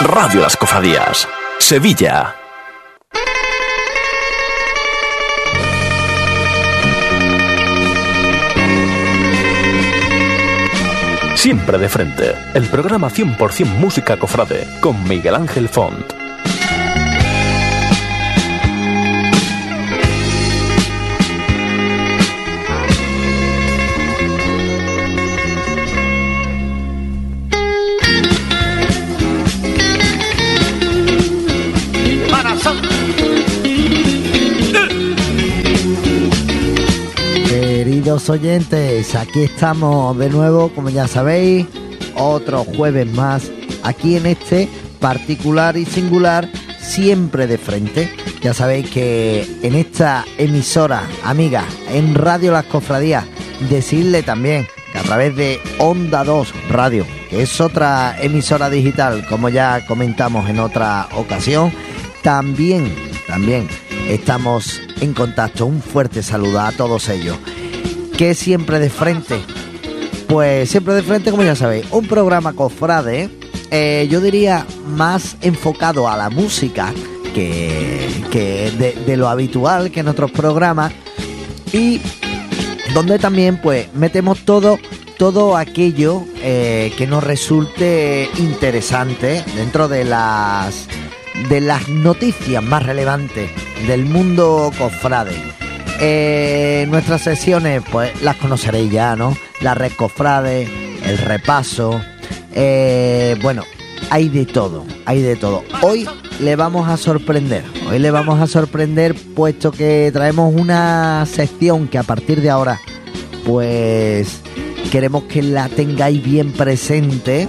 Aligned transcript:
Radio 0.00 0.42
Las 0.42 0.56
Cofradías, 0.56 1.28
Sevilla. 1.58 2.36
Siempre 11.34 11.78
de 11.78 11.88
frente, 11.88 12.34
el 12.54 12.66
programa 12.68 13.10
100% 13.10 13.66
música 13.78 14.16
cofrade 14.16 14.68
con 14.80 15.02
Miguel 15.02 15.34
Ángel 15.34 15.68
Font. 15.68 16.17
Oyentes, 38.28 39.14
aquí 39.14 39.44
estamos 39.44 40.16
de 40.18 40.28
nuevo, 40.28 40.70
como 40.74 40.90
ya 40.90 41.08
sabéis, 41.08 41.66
otro 42.14 42.64
jueves 42.64 43.06
más, 43.06 43.50
aquí 43.82 44.16
en 44.16 44.26
este 44.26 44.68
particular 45.00 45.76
y 45.76 45.86
singular, 45.86 46.48
siempre 46.80 47.46
de 47.46 47.58
frente. 47.58 48.12
Ya 48.42 48.52
sabéis 48.54 48.90
que 48.90 49.46
en 49.62 49.74
esta 49.74 50.24
emisora, 50.36 51.04
amiga, 51.24 51.64
en 51.90 52.14
Radio 52.14 52.52
Las 52.52 52.64
Cofradías, 52.64 53.24
decirle 53.70 54.22
también 54.22 54.66
que 54.92 54.98
a 54.98 55.02
través 55.02 55.34
de 55.34 55.60
Onda 55.78 56.24
2 56.24 56.52
Radio, 56.70 57.06
que 57.30 57.42
es 57.42 57.60
otra 57.60 58.16
emisora 58.20 58.68
digital, 58.68 59.26
como 59.28 59.48
ya 59.48 59.86
comentamos 59.86 60.48
en 60.50 60.60
otra 60.60 61.08
ocasión, 61.14 61.72
también, 62.22 62.94
también 63.26 63.68
estamos 64.08 64.80
en 65.00 65.14
contacto. 65.14 65.66
Un 65.66 65.80
fuerte 65.80 66.22
saludo 66.22 66.60
a 66.60 66.72
todos 66.72 67.08
ellos. 67.08 67.38
Que 68.18 68.34
siempre 68.34 68.78
de 68.78 68.90
frente. 68.90 69.40
Pues 70.28 70.68
siempre 70.68 70.92
de 70.92 71.02
frente, 71.02 71.30
como 71.30 71.42
ya 71.42 71.56
sabéis, 71.56 71.86
un 71.90 72.06
programa 72.06 72.52
cofrade, 72.52 73.30
eh, 73.70 74.06
yo 74.10 74.20
diría 74.20 74.66
más 74.86 75.38
enfocado 75.40 76.06
a 76.06 76.18
la 76.18 76.28
música 76.28 76.92
que, 77.34 78.10
que 78.30 78.70
de, 78.72 78.92
de 79.06 79.16
lo 79.16 79.28
habitual 79.28 79.90
que 79.90 80.00
en 80.00 80.08
otros 80.08 80.30
programas. 80.30 80.92
Y 81.72 82.02
donde 82.92 83.18
también 83.18 83.60
pues 83.62 83.92
metemos 83.94 84.40
todo 84.44 84.78
todo 85.18 85.56
aquello 85.56 86.24
eh, 86.36 86.92
que 86.96 87.06
nos 87.06 87.24
resulte 87.24 88.30
interesante 88.38 89.44
dentro 89.56 89.88
de 89.88 90.04
las 90.04 90.86
de 91.48 91.60
las 91.60 91.88
noticias 91.88 92.62
más 92.62 92.84
relevantes 92.84 93.50
del 93.86 94.06
mundo 94.06 94.70
cofrade. 94.78 95.57
Eh, 96.00 96.86
nuestras 96.88 97.22
sesiones, 97.22 97.82
pues 97.90 98.22
las 98.22 98.36
conoceréis 98.36 98.90
ya, 98.90 99.16
¿no? 99.16 99.36
La 99.60 99.74
red 99.74 99.92
cofrade, 99.96 100.68
el 101.04 101.18
repaso. 101.18 102.00
eh, 102.54 103.36
bueno, 103.42 103.64
hay 104.10 104.28
de 104.28 104.46
todo, 104.46 104.84
hay 105.04 105.22
de 105.22 105.36
todo. 105.36 105.64
Hoy 105.82 106.08
le 106.40 106.56
vamos 106.56 106.88
a 106.88 106.96
sorprender, 106.96 107.64
hoy 107.90 107.98
le 107.98 108.10
vamos 108.10 108.40
a 108.40 108.46
sorprender 108.46 109.14
puesto 109.34 109.72
que 109.72 110.10
traemos 110.12 110.54
una 110.54 111.26
sección 111.26 111.88
que 111.88 111.98
a 111.98 112.02
partir 112.04 112.40
de 112.40 112.50
ahora, 112.50 112.80
pues 113.44 114.40
queremos 114.92 115.24
que 115.24 115.42
la 115.42 115.68
tengáis 115.68 116.22
bien 116.22 116.52
presente 116.52 117.48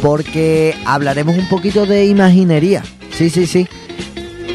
porque 0.00 0.76
hablaremos 0.84 1.36
un 1.36 1.48
poquito 1.48 1.86
de 1.86 2.06
imaginería. 2.06 2.82
Sí, 3.12 3.30
sí, 3.30 3.46
sí. 3.46 3.66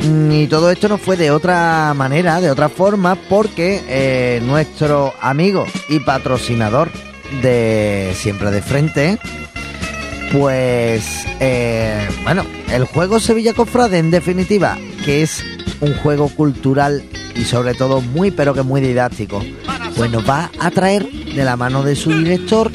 Mm, 0.07 0.31
Y 0.31 0.47
todo 0.47 0.71
esto 0.71 0.87
no 0.87 0.97
fue 0.97 1.17
de 1.17 1.31
otra 1.31 1.93
manera, 1.95 2.39
de 2.41 2.49
otra 2.51 2.69
forma, 2.69 3.15
porque 3.15 3.81
eh, 3.87 4.41
nuestro 4.43 5.13
amigo 5.21 5.65
y 5.89 5.99
patrocinador 5.99 6.89
de 7.41 8.13
Siempre 8.15 8.51
de 8.51 8.61
Frente, 8.61 9.17
pues, 10.31 11.25
eh, 11.39 12.07
bueno, 12.23 12.45
el 12.71 12.85
juego 12.85 13.19
Sevilla 13.19 13.53
Cofrade, 13.53 13.97
en 13.97 14.11
definitiva, 14.11 14.77
que 15.05 15.21
es 15.23 15.43
un 15.81 15.93
juego 15.95 16.29
cultural 16.29 17.03
y 17.35 17.43
sobre 17.45 17.73
todo 17.73 18.01
muy, 18.01 18.31
pero 18.31 18.53
que 18.53 18.61
muy 18.63 18.81
didáctico, 18.81 19.43
pues 19.95 20.09
nos 20.11 20.27
va 20.27 20.51
a 20.59 20.71
traer 20.71 21.07
de 21.09 21.43
la 21.43 21.55
mano 21.55 21.83
de 21.83 21.95
su 21.95 22.11
director, 22.13 22.71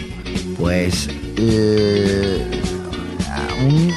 pues, 0.58 1.08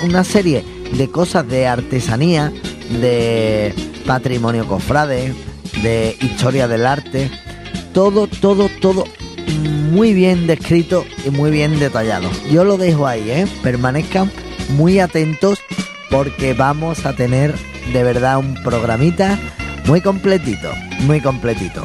una 0.03 0.23
serie 0.23 0.63
de 0.97 1.09
cosas 1.09 1.47
de 1.47 1.67
artesanía, 1.67 2.51
de 2.89 3.73
patrimonio 4.05 4.67
cofrade, 4.67 5.33
de 5.81 6.17
historia 6.21 6.67
del 6.67 6.85
arte, 6.85 7.29
todo, 7.93 8.27
todo, 8.27 8.69
todo 8.81 9.05
muy 9.91 10.13
bien 10.13 10.47
descrito 10.47 11.05
y 11.25 11.29
muy 11.29 11.51
bien 11.51 11.79
detallado. 11.79 12.29
Yo 12.51 12.63
lo 12.63 12.77
dejo 12.77 13.07
ahí, 13.07 13.29
¿eh? 13.29 13.47
Permanezcan 13.63 14.31
muy 14.69 14.99
atentos 14.99 15.59
porque 16.09 16.53
vamos 16.53 17.05
a 17.05 17.15
tener 17.15 17.55
de 17.93 18.03
verdad 18.03 18.37
un 18.37 18.55
programita 18.63 19.39
muy 19.85 20.01
completito, 20.01 20.69
muy 21.01 21.21
completito. 21.21 21.81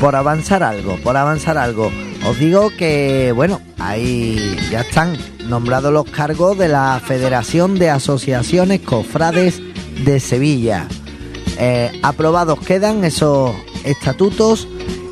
Por 0.00 0.16
avanzar 0.16 0.62
algo, 0.62 0.96
por 0.96 1.16
avanzar 1.16 1.58
algo. 1.58 1.92
Os 2.26 2.38
digo 2.38 2.70
que, 2.70 3.32
bueno, 3.34 3.60
ahí 3.78 4.56
ya 4.70 4.80
están 4.80 5.16
nombrados 5.46 5.92
los 5.92 6.04
cargos 6.06 6.58
de 6.58 6.68
la 6.68 7.00
Federación 7.04 7.78
de 7.78 7.90
Asociaciones 7.90 8.80
Cofrades 8.80 9.60
de 10.04 10.20
Sevilla. 10.20 10.88
Eh, 11.58 12.00
aprobados 12.02 12.58
quedan 12.60 13.04
esos 13.04 13.52
estatutos. 13.84 14.68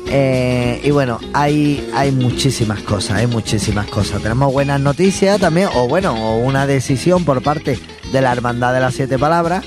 eh, 0.07 0.81
y 0.83 0.91
bueno, 0.91 1.19
hay, 1.33 1.89
hay 1.95 2.11
muchísimas 2.11 2.79
cosas, 2.81 3.17
hay 3.17 3.27
muchísimas 3.27 3.87
cosas. 3.87 4.21
Tenemos 4.21 4.51
buenas 4.51 4.79
noticias 4.79 5.39
también, 5.39 5.69
o 5.73 5.87
bueno, 5.87 6.13
o 6.13 6.37
una 6.37 6.67
decisión 6.67 7.25
por 7.25 7.41
parte 7.41 7.79
de 8.11 8.21
la 8.21 8.31
Hermandad 8.31 8.73
de 8.73 8.79
las 8.79 8.93
Siete 8.93 9.17
Palabras, 9.17 9.65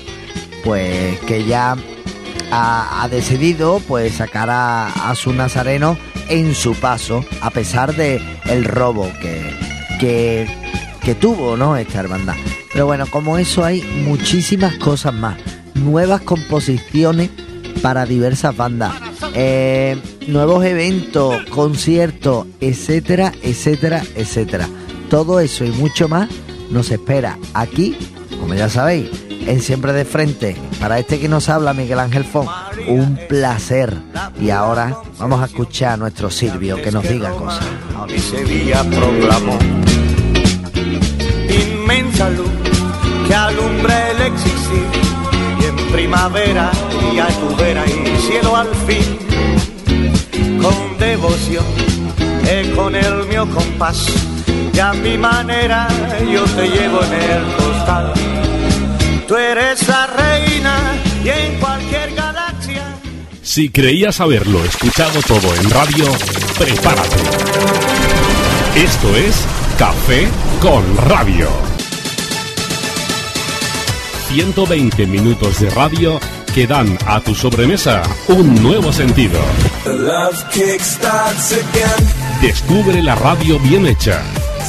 pues 0.63 1.19
que 1.21 1.45
ya 1.45 1.75
ha, 2.51 3.07
decidido 3.09 3.81
pues 3.87 4.15
sacar 4.15 4.49
a, 4.49 5.09
a 5.09 5.15
su 5.15 5.33
nazareno 5.33 5.97
en 6.29 6.55
su 6.55 6.75
paso, 6.75 7.25
a 7.41 7.49
pesar 7.49 7.95
de 7.95 8.21
el 8.45 8.65
robo 8.65 9.09
que, 9.21 9.55
que, 9.99 10.47
que 11.01 11.15
tuvo 11.15 11.57
¿no? 11.57 11.77
esta 11.77 11.99
hermandad. 11.99 12.35
Pero 12.71 12.85
bueno, 12.85 13.05
como 13.09 13.37
eso 13.37 13.63
hay 13.63 13.81
muchísimas 14.05 14.75
cosas 14.75 15.13
más, 15.13 15.37
nuevas 15.73 16.21
composiciones 16.21 17.29
para 17.81 18.05
diversas 18.05 18.55
bandas, 18.55 18.93
eh, 19.33 19.97
nuevos 20.27 20.65
eventos, 20.65 21.43
conciertos, 21.45 22.47
etcétera, 22.59 23.31
etcétera, 23.41 24.03
etcétera. 24.15 24.67
Todo 25.09 25.39
eso 25.39 25.63
y 25.63 25.71
mucho 25.71 26.07
más 26.07 26.29
nos 26.69 26.91
espera 26.91 27.37
aquí, 27.53 27.97
como 28.39 28.53
ya 28.53 28.69
sabéis, 28.69 29.09
en 29.47 29.61
Siempre 29.61 29.93
de 29.93 30.05
Frente. 30.05 30.55
Para 30.79 30.99
este 30.99 31.19
que 31.19 31.29
nos 31.29 31.49
habla 31.49 31.73
Miguel 31.73 31.99
Ángel 31.99 32.25
Font, 32.25 32.49
un 32.87 33.17
placer. 33.27 33.95
Y 34.39 34.49
ahora 34.49 34.97
vamos 35.17 35.41
a 35.41 35.45
escuchar 35.45 35.93
a 35.93 35.97
nuestro 35.97 36.29
Silvio 36.29 36.81
que 36.81 36.91
nos 36.91 37.07
diga 37.07 37.31
cosas. 37.31 37.65
Inmensa 41.87 42.29
luz 42.29 42.51
que 43.27 43.33
alumbra 43.33 44.11
el 44.11 44.21
existir 44.23 44.87
y 45.61 45.65
en 45.65 45.75
primavera 45.93 46.69
y 47.13 47.17
a 47.17 47.27
tu 47.27 47.55
vera 47.55 47.85
y 47.85 48.21
cielo 48.27 48.57
al 48.57 48.67
fin 48.85 49.17
con 50.61 50.97
devoción 50.97 51.65
y 52.43 52.75
con 52.75 52.93
el 52.93 53.25
mío 53.27 53.47
compás 53.53 54.05
y 54.73 54.79
a 54.79 54.91
mi 54.91 55.17
manera 55.17 55.87
yo 56.29 56.43
te 56.43 56.67
llevo 56.67 57.01
en 57.03 57.13
el 57.13 57.55
costal 57.55 58.13
tú 59.25 59.37
eres 59.37 59.87
la 59.87 60.07
reina 60.07 60.75
y 61.23 61.29
en 61.29 61.59
cualquier 61.59 62.13
galaxia 62.15 62.83
Si 63.41 63.69
creías 63.69 64.19
haberlo 64.19 64.61
escuchado 64.65 65.21
todo 65.21 65.55
en 65.55 65.69
radio, 65.69 66.05
prepárate. 66.59 67.15
Esto 68.75 69.15
es 69.15 69.45
Café 69.77 70.27
con 70.61 70.83
Radio. 70.97 71.66
120 74.29 75.05
minutos 75.07 75.59
de 75.59 75.69
radio 75.69 76.19
que 76.53 76.67
dan 76.67 76.97
a 77.05 77.19
tu 77.19 77.33
sobremesa 77.33 78.01
un 78.27 78.61
nuevo 78.61 78.91
sentido. 78.91 79.39
Descubre 82.41 83.01
la 83.01 83.15
radio 83.15 83.59
bien 83.59 83.85
hecha. 83.85 84.21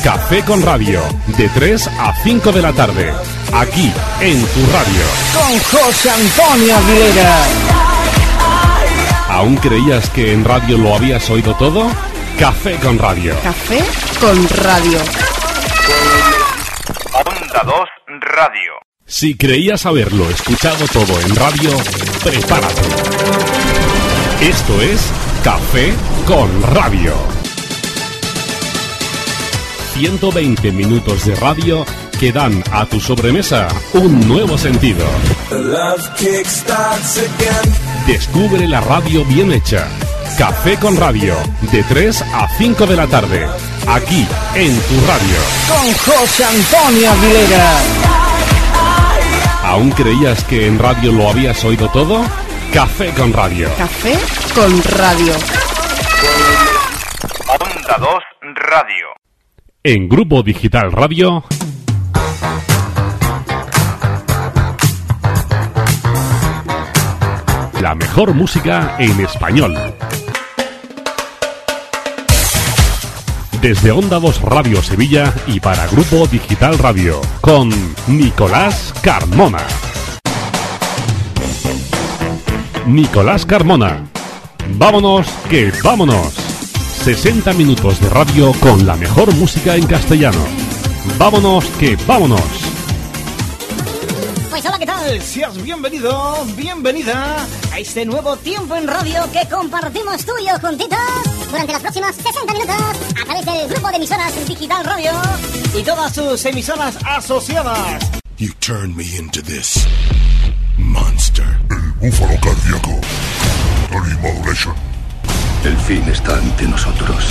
Café 0.05 0.45
con 0.45 0.63
Radio, 0.63 1.01
de 1.37 1.49
3 1.49 1.89
a 1.89 2.15
5 2.23 2.53
de 2.53 2.63
la 2.63 2.73
tarde, 2.73 3.13
aquí 3.53 3.93
en 4.21 4.41
tu 4.47 4.61
radio. 4.73 5.05
Con 5.35 5.59
José 5.59 6.11
Antonio 6.11 6.77
Aguilera. 6.77 7.45
¿Aún 9.29 9.57
creías 9.57 10.09
que 10.11 10.33
en 10.33 10.45
radio 10.45 10.79
lo 10.79 10.95
habías 10.95 11.29
oído 11.31 11.55
todo? 11.55 11.91
Café 12.39 12.77
con 12.77 12.99
Radio. 12.99 13.35
Café 13.43 13.81
con 14.21 14.49
Radio. 14.49 14.99
Onda 17.27 17.63
Onda 17.63 17.63
2 17.65 17.75
Radio. 18.21 18.88
Si 19.11 19.37
creías 19.37 19.87
haberlo 19.87 20.29
escuchado 20.29 20.85
todo 20.93 21.19
en 21.23 21.35
radio, 21.35 21.71
prepárate. 22.23 22.83
Esto 24.43 24.83
es 24.83 25.01
Café 25.43 25.95
con 26.27 26.63
Radio. 26.75 27.15
120 29.95 30.73
minutos 30.73 31.25
de 31.25 31.35
radio 31.37 31.87
que 32.21 32.33
dan 32.33 32.63
a 32.71 32.85
tu 32.85 33.01
sobremesa 33.01 33.69
un 33.95 34.29
nuevo 34.29 34.59
sentido. 34.59 35.07
Descubre 38.07 38.69
la 38.69 38.83
radio 38.83 39.25
bien 39.25 39.53
hecha. 39.53 39.89
Café 40.37 40.77
con 40.77 40.99
Radio, 40.99 41.35
de 41.73 41.83
3 41.83 42.23
a 42.35 42.47
5 42.59 42.87
de 42.87 42.97
la 42.97 43.07
tarde, 43.07 43.47
aquí 43.89 44.27
en 44.55 44.79
tu 44.81 45.07
radio. 45.07 45.39
Con 45.67 45.95
José 45.95 46.45
Antonio 46.45 47.11
Aguilera. 47.11 48.08
¿Aún 49.69 49.91
creías 49.91 50.43
que 50.45 50.67
en 50.67 50.79
radio 50.79 51.13
lo 51.13 51.29
habías 51.29 51.63
oído 51.63 51.91
todo? 51.91 52.25
Café 52.73 53.13
con 53.13 53.35
Radio. 53.35 53.69
Café 53.77 54.15
con 54.55 54.83
Radio. 54.83 55.35
Onda 57.61 57.99
2 57.99 58.09
Radio. 58.55 59.07
En 59.83 60.09
Grupo 60.09 60.43
Digital 60.43 60.91
Radio. 60.91 61.45
La 67.83 67.95
mejor 67.95 68.33
música 68.33 68.97
en 68.99 69.21
español. 69.21 69.77
Desde 73.61 73.91
Onda 73.91 74.21
2 74.21 74.43
Radio 74.43 74.81
Sevilla 74.83 75.35
y 75.49 75.59
para 75.59 75.89
Grupo 75.89 76.29
Digital 76.29 76.79
Radio, 76.79 77.21
con 77.41 77.71
Nicolás 78.07 78.95
Carmona. 79.03 79.59
Nicolás 82.87 83.45
Carmona. 83.45 84.05
Vámonos, 84.75 85.27
que 85.51 85.73
vámonos. 85.83 86.35
60 87.03 87.53
minutos 87.55 88.01
de 88.01 88.09
radio 88.09 88.53
con 88.61 88.87
la 88.87 88.95
mejor 88.95 89.35
música 89.35 89.75
en 89.75 89.87
castellano. 89.87 90.45
Vámonos, 91.19 91.65
que 91.81 91.97
vámonos. 92.07 92.68
Pues 94.51 94.65
hola, 94.65 94.79
¿qué 94.79 94.87
tal? 94.87 95.23
Seas 95.23 95.63
bienvenido, 95.63 96.45
bienvenida 96.57 97.47
a 97.73 97.79
este 97.79 98.05
nuevo 98.07 98.37
tiempo 98.37 98.77
en 98.77 98.87
radio 98.87 99.31
que 99.31 99.47
compartimos 99.49 100.25
tú 100.25 100.33
y 100.41 100.47
yo 100.47 100.59
juntitos 100.59 100.99
durante 101.51 101.73
los 101.73 101.83
próximos 101.83 102.17
60 102.17 102.53
minutos 102.55 102.77
a 103.21 103.25
través 103.25 103.45
del 103.45 103.69
grupo 103.69 103.89
de 103.89 103.97
emisoras 103.97 104.49
Digital 104.49 104.85
Radio 104.85 105.13
y 105.75 105.83
todas 105.83 106.15
sus 106.15 106.45
emisoras 106.47 106.97
asociadas. 107.05 108.03
You 108.39 108.53
turned 108.61 108.97
me 108.97 109.05
into 109.19 109.43
this 109.43 109.87
monster. 110.77 111.45
El 111.71 111.93
búfalo 112.01 112.39
cardíaco. 112.41 113.01
Tony 113.91 114.15
Modulation. 114.23 114.75
El 115.65 115.77
fin 115.79 116.03
está 116.09 116.37
ante 116.37 116.65
nosotros. 116.65 117.25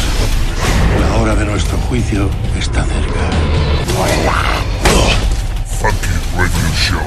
La 0.99 1.15
hora 1.17 1.35
de 1.35 1.45
nuestro 1.45 1.77
juicio 1.89 2.29
está 2.59 2.83
cerca. 2.83 3.29
Funky 5.79 6.16
Radio 6.37 6.69
Show. 6.75 7.01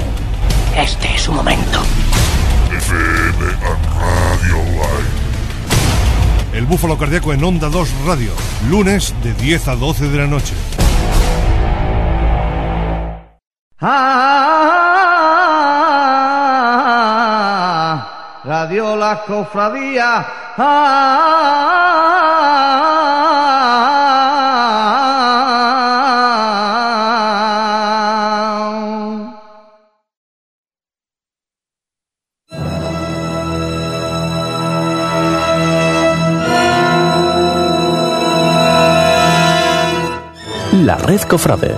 Este 0.75 1.15
es 1.15 1.21
su 1.21 1.31
momento. 1.31 1.81
FM 2.69 3.45
and 3.65 3.85
Radio 3.95 4.57
Live. 4.73 5.21
El 6.53 6.65
Búfalo 6.65 6.97
Cardíaco 6.97 7.31
en 7.31 7.41
Onda 7.41 7.69
2 7.69 7.89
Radio. 8.05 8.33
Lunes 8.69 9.15
de 9.23 9.33
10 9.33 9.69
a 9.69 9.75
12 9.77 10.09
de 10.09 10.17
la 10.17 10.27
noche. 10.27 10.53
Ah, 17.13 18.41
Radio 18.43 18.97
La 18.97 19.23
Cofradía. 19.25 20.27
Ah. 20.57 22.20
Red 41.03 41.21
Cofrade. 41.21 41.75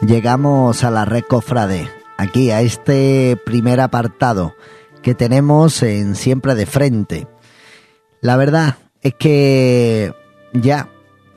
Llegamos 0.00 0.82
a 0.82 0.90
la 0.90 1.04
red 1.04 1.22
Cofrade, 1.28 1.88
aquí 2.18 2.50
a 2.50 2.60
este 2.60 3.38
primer 3.46 3.80
apartado 3.80 4.56
que 5.00 5.14
tenemos 5.14 5.82
en 5.82 6.16
Siempre 6.16 6.54
de 6.56 6.66
Frente. 6.66 7.28
La 8.20 8.36
verdad 8.36 8.78
es 9.00 9.14
que 9.14 10.12
ya 10.52 10.88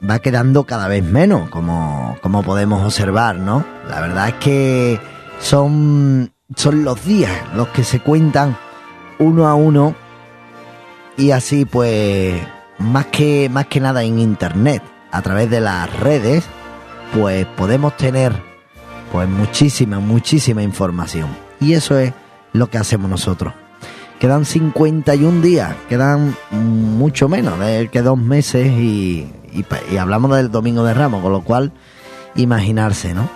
va 0.07 0.19
quedando 0.19 0.65
cada 0.65 0.87
vez 0.87 1.03
menos, 1.03 1.49
como, 1.49 2.17
como 2.21 2.43
podemos 2.43 2.83
observar, 2.83 3.37
¿no? 3.37 3.65
La 3.89 4.01
verdad 4.01 4.29
es 4.29 4.33
que 4.35 4.99
son, 5.39 6.33
son 6.55 6.83
los 6.83 7.03
días 7.05 7.31
los 7.55 7.69
que 7.69 7.83
se 7.83 7.99
cuentan 7.99 8.57
uno 9.19 9.47
a 9.47 9.55
uno 9.55 9.95
y 11.17 11.31
así 11.31 11.65
pues 11.65 12.41
más 12.77 13.05
que, 13.07 13.49
más 13.49 13.67
que 13.67 13.79
nada 13.79 14.03
en 14.03 14.19
internet, 14.19 14.83
a 15.11 15.21
través 15.21 15.49
de 15.49 15.61
las 15.61 15.91
redes, 15.99 16.43
pues 17.13 17.45
podemos 17.45 17.95
tener 17.95 18.33
pues 19.11 19.29
muchísima, 19.29 19.99
muchísima 19.99 20.61
información. 20.61 21.29
Y 21.61 21.73
eso 21.73 21.97
es 21.97 22.13
lo 22.51 22.69
que 22.69 22.77
hacemos 22.77 23.09
nosotros. 23.09 23.53
Quedan 24.19 24.45
51 24.45 25.41
días, 25.41 25.75
quedan 25.87 26.35
mucho 26.51 27.29
menos 27.29 27.59
de 27.59 27.89
que 27.89 28.01
dos 28.01 28.17
meses 28.17 28.67
y, 28.67 29.27
y, 29.55 29.65
y 29.93 29.97
hablamos 29.97 30.35
del 30.35 30.51
Domingo 30.51 30.83
de 30.83 30.93
Ramos, 30.93 31.21
con 31.21 31.31
lo 31.31 31.41
cual 31.41 31.71
imaginarse, 32.35 33.13
¿no? 33.13 33.29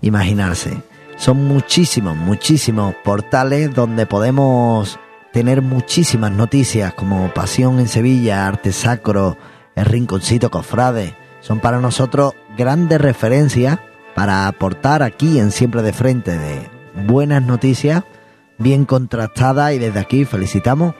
Imaginarse. 0.00 0.82
Son 1.16 1.36
muchísimos, 1.46 2.16
muchísimos 2.16 2.94
portales 3.04 3.74
donde 3.74 4.06
podemos 4.06 4.98
tener 5.32 5.62
muchísimas 5.62 6.32
noticias 6.32 6.94
como 6.94 7.32
Pasión 7.32 7.78
en 7.78 7.88
Sevilla, 7.88 8.46
Arte 8.46 8.72
Sacro, 8.72 9.36
El 9.74 9.84
Rinconcito 9.84 10.50
Cofrade. 10.50 11.14
Son 11.40 11.60
para 11.60 11.80
nosotros 11.80 12.34
grandes 12.56 13.00
referencias 13.00 13.78
para 14.14 14.46
aportar 14.46 15.02
aquí 15.02 15.38
en 15.38 15.50
Siempre 15.52 15.82
de 15.82 15.92
Frente 15.92 16.36
de 16.36 16.68
buenas 17.06 17.42
noticias, 17.42 18.02
bien 18.58 18.84
contrastadas 18.84 19.72
y 19.72 19.78
desde 19.78 20.00
aquí 20.00 20.24
felicitamos 20.24 20.94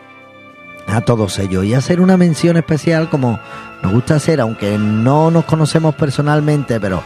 a 0.86 1.00
todos 1.02 1.38
ellos. 1.38 1.64
Y 1.64 1.74
hacer 1.74 2.00
una 2.00 2.16
mención 2.16 2.56
especial 2.56 3.08
como 3.10 3.38
nos 3.82 3.92
gusta 3.92 4.16
hacer, 4.16 4.40
aunque 4.40 4.76
no 4.78 5.30
nos 5.30 5.44
conocemos 5.44 5.94
personalmente, 5.94 6.80
pero 6.80 7.02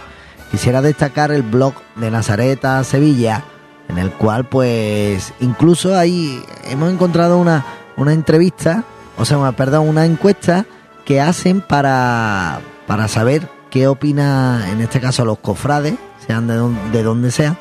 quisiera 0.50 0.82
destacar 0.82 1.30
el 1.32 1.42
blog 1.42 1.74
de 1.96 2.10
Nazareta 2.10 2.82
Sevilla, 2.84 3.44
en 3.88 3.98
el 3.98 4.10
cual 4.10 4.44
pues 4.48 5.32
incluso 5.40 5.96
ahí 5.96 6.42
hemos 6.70 6.92
encontrado 6.92 7.38
una, 7.38 7.64
una 7.96 8.12
entrevista, 8.12 8.84
o 9.18 9.24
sea, 9.24 9.52
perdón, 9.52 9.88
una 9.88 10.06
encuesta 10.06 10.64
que 11.04 11.20
hacen 11.20 11.60
para, 11.60 12.60
para 12.86 13.08
saber 13.08 13.48
qué 13.70 13.88
opina, 13.88 14.66
en 14.70 14.80
este 14.80 15.00
caso, 15.00 15.24
los 15.24 15.38
cofrades, 15.38 15.94
sean 16.26 16.46
de, 16.46 16.54
don- 16.54 16.92
de 16.92 17.02
donde 17.02 17.30
sean, 17.30 17.58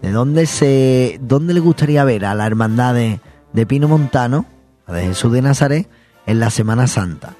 de 0.00 0.12
dónde 0.12 0.46
se, 0.46 1.18
dónde 1.20 1.52
le 1.54 1.60
gustaría 1.60 2.04
ver 2.04 2.24
a 2.24 2.34
la 2.34 2.46
hermandad 2.46 2.94
de, 2.94 3.20
de 3.52 3.66
Pino 3.66 3.86
Montano, 3.88 4.46
de 4.94 5.02
Jesús 5.02 5.32
de 5.32 5.42
Nazaret, 5.42 5.88
en 6.26 6.40
la 6.40 6.50
Semana 6.50 6.86
Santa. 6.86 7.34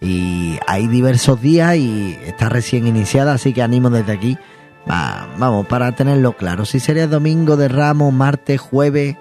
Y 0.00 0.58
hay 0.66 0.86
diversos 0.86 1.40
días 1.42 1.76
y 1.76 2.16
está 2.24 2.48
recién 2.48 2.86
iniciada, 2.86 3.34
así 3.34 3.52
que 3.52 3.62
animo 3.62 3.90
desde 3.90 4.12
aquí, 4.12 4.38
va- 4.90 5.28
vamos, 5.38 5.66
para 5.66 5.92
tenerlo 5.92 6.36
claro. 6.36 6.64
Si 6.64 6.80
sería 6.80 7.06
domingo 7.06 7.56
de 7.56 7.68
Ramos, 7.68 8.12
martes, 8.12 8.60
jueves 8.60 9.16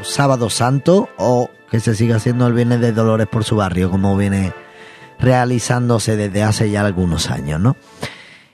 o 0.00 0.04
sábado 0.04 0.50
santo, 0.50 1.08
o 1.18 1.50
que 1.70 1.80
se 1.80 1.94
siga 1.94 2.16
haciendo 2.16 2.46
el 2.46 2.54
Viernes 2.54 2.80
de 2.80 2.92
Dolores 2.92 3.26
por 3.28 3.44
su 3.44 3.56
barrio, 3.56 3.90
como 3.90 4.16
viene 4.16 4.52
realizándose 5.20 6.16
desde 6.16 6.42
hace 6.42 6.70
ya 6.70 6.84
algunos 6.84 7.30
años, 7.30 7.60
¿no? 7.60 7.76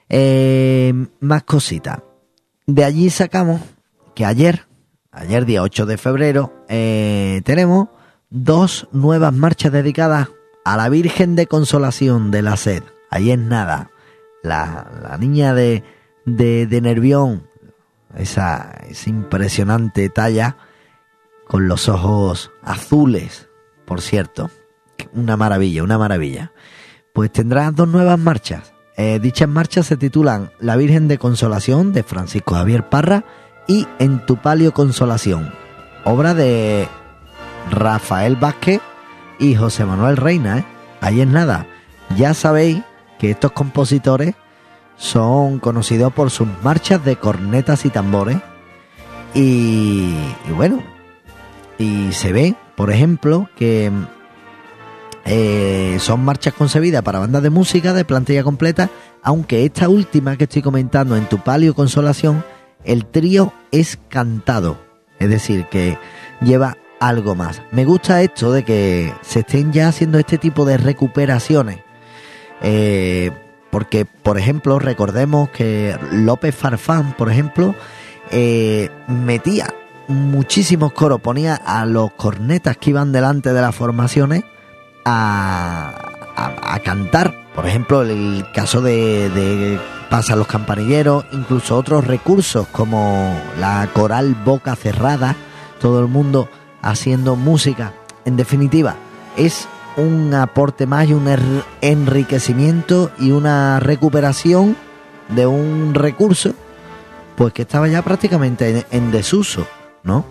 Eh, 0.09 0.93
más 1.21 1.43
cositas. 1.45 2.01
De 2.67 2.85
allí 2.85 3.11
sacamos 3.11 3.61
que 4.15 4.25
ayer, 4.25 4.67
ayer 5.13 5.45
día 5.45 5.63
8 5.63 5.87
de 5.87 5.99
febrero, 5.99 6.65
eh, 6.69 7.43
tenemos 7.45 7.89
dos 8.35 8.89
nuevas 8.91 9.33
marchas 9.33 9.71
dedicadas 9.71 10.29
a 10.65 10.77
la 10.77 10.89
Virgen 10.89 11.37
de 11.37 11.47
Consolación 11.47 12.33
de 12.33 12.43
la 12.43 12.57
Sed. 12.57 12.83
Ahí 13.09 13.31
es 13.31 13.39
nada. 13.39 13.91
La, 14.43 14.91
la 15.09 15.17
niña 15.19 15.55
de, 15.55 15.85
de, 16.27 16.81
Nervión, 16.83 17.49
esa, 18.17 18.73
esa 18.89 19.09
impresionante 19.09 20.09
talla 20.09 20.57
con 21.47 21.69
los 21.69 21.89
ojos 21.89 22.51
azules, 22.63 23.49
por 23.85 24.01
cierto. 24.01 24.51
Una 25.13 25.37
maravilla, 25.37 25.85
una 25.85 25.97
maravilla. 25.97 26.53
Pues 27.13 27.31
tendrá 27.31 27.71
dos 27.71 27.87
nuevas 27.87 28.19
marchas. 28.19 28.75
Eh, 28.97 29.21
dichas 29.21 29.49
marchas 29.49 29.87
se 29.87 29.97
titulan 29.97 30.51
La 30.59 30.75
Virgen 30.75 31.07
de 31.07 31.19
Consolación 31.19 31.93
de 31.93 32.03
Francisco 32.03 32.57
Javier 32.57 32.89
Parra 32.89 33.25
y 33.69 33.87
En 33.99 34.27
tu 34.27 34.37
palio 34.37 34.73
Consolación, 34.73 35.53
obra 36.05 36.35
de 36.35 36.89
Rafael 37.71 38.37
Vázquez 38.37 38.81
y 39.39 39.55
José 39.55 39.85
Manuel 39.85 40.17
Reina. 40.17 40.59
¿eh? 40.59 40.65
Ahí 41.01 41.21
es 41.21 41.29
nada. 41.29 41.67
Ya 42.17 42.35
sabéis 42.35 42.83
que 43.19 43.31
estos 43.31 43.53
compositores 43.53 44.35
son 44.97 45.59
conocidos 45.59 46.13
por 46.13 46.31
sus 46.31 46.49
marchas 46.63 47.05
de 47.05 47.17
cornetas 47.17 47.85
y 47.85 47.91
tambores. 47.91 48.39
Y, 49.35 50.15
bueno, 50.55 50.83
y 51.79 52.13
se 52.13 52.33
ve, 52.33 52.55
por 52.77 52.93
ejemplo, 52.93 53.49
que 53.57 53.91
eh, 55.25 55.97
son 55.99 56.25
marchas 56.25 56.55
concebidas 56.55 57.03
para 57.03 57.19
bandas 57.19 57.43
de 57.43 57.51
música 57.51 57.93
de 57.93 58.05
plantilla 58.05 58.45
completa, 58.45 58.91
aunque 59.23 59.65
esta 59.65 59.89
última 59.89 60.37
que 60.37 60.45
estoy 60.45 60.63
comentando 60.63 61.17
en 61.17 61.29
tu 61.29 61.39
palio 61.39 61.75
consolación, 61.75 62.45
el 62.85 63.07
trío 63.07 63.53
es 63.73 63.99
cantado, 64.09 64.79
es 65.19 65.31
decir, 65.31 65.67
que 65.67 65.99
lleva 66.43 66.77
algo 67.01 67.35
más. 67.35 67.63
Me 67.71 67.85
gusta 67.85 68.23
esto 68.23 68.53
de 68.53 68.65
que 68.65 69.13
se 69.23 69.41
estén 69.41 69.73
ya 69.73 69.89
haciendo 69.89 70.19
este 70.19 70.39
tipo 70.39 70.65
de 70.65 70.77
recuperaciones. 70.77 71.81
Eh, 72.63 73.31
porque, 73.71 74.05
por 74.05 74.39
ejemplo, 74.39 74.79
recordemos 74.79 75.51
que 75.51 75.99
López 76.13 76.55
Farfán, 76.55 77.15
por 77.17 77.31
ejemplo, 77.31 77.75
eh, 78.31 78.91
metía 79.09 79.75
muchísimos 80.07 80.93
coros, 80.93 81.21
ponía 81.21 81.55
a 81.57 81.85
los 81.85 82.13
cornetas 82.13 82.77
que 82.77 82.91
iban 82.91 83.11
delante 83.11 83.53
de 83.53 83.61
las 83.61 83.75
formaciones 83.75 84.45
a, 85.05 85.93
a, 86.37 86.75
a 86.75 86.79
cantar. 86.81 87.35
Por 87.55 87.67
ejemplo, 87.67 88.03
el 88.03 88.45
caso 88.53 88.81
de, 88.81 89.29
de 89.31 89.81
Pasa 90.11 90.37
los 90.37 90.47
campanilleros, 90.47 91.25
incluso 91.33 91.77
otros 91.77 92.07
recursos 92.07 92.69
como 92.69 93.37
la 93.59 93.89
coral 93.93 94.37
Boca 94.45 94.77
Cerrada, 94.77 95.35
todo 95.81 95.99
el 95.99 96.07
mundo 96.07 96.49
haciendo 96.85 97.37
música. 97.37 97.93
En 98.25 98.37
definitiva, 98.37 98.97
es 99.37 99.67
un 99.97 100.35
aporte 100.35 100.87
más 100.87 101.09
y 101.09 101.15
un 101.15 101.29
enriquecimiento 101.81 103.11
y 103.19 103.31
una 103.31 103.81
recuperación 103.81 104.77
de 105.29 105.47
un 105.47 105.95
recurso 105.95 106.55
pues 107.37 107.53
que 107.53 107.63
estaba 107.63 107.89
ya 107.89 108.03
prácticamente 108.03 108.71
en, 108.71 108.85
en 108.91 109.11
desuso, 109.11 109.67
¿no? 110.05 110.25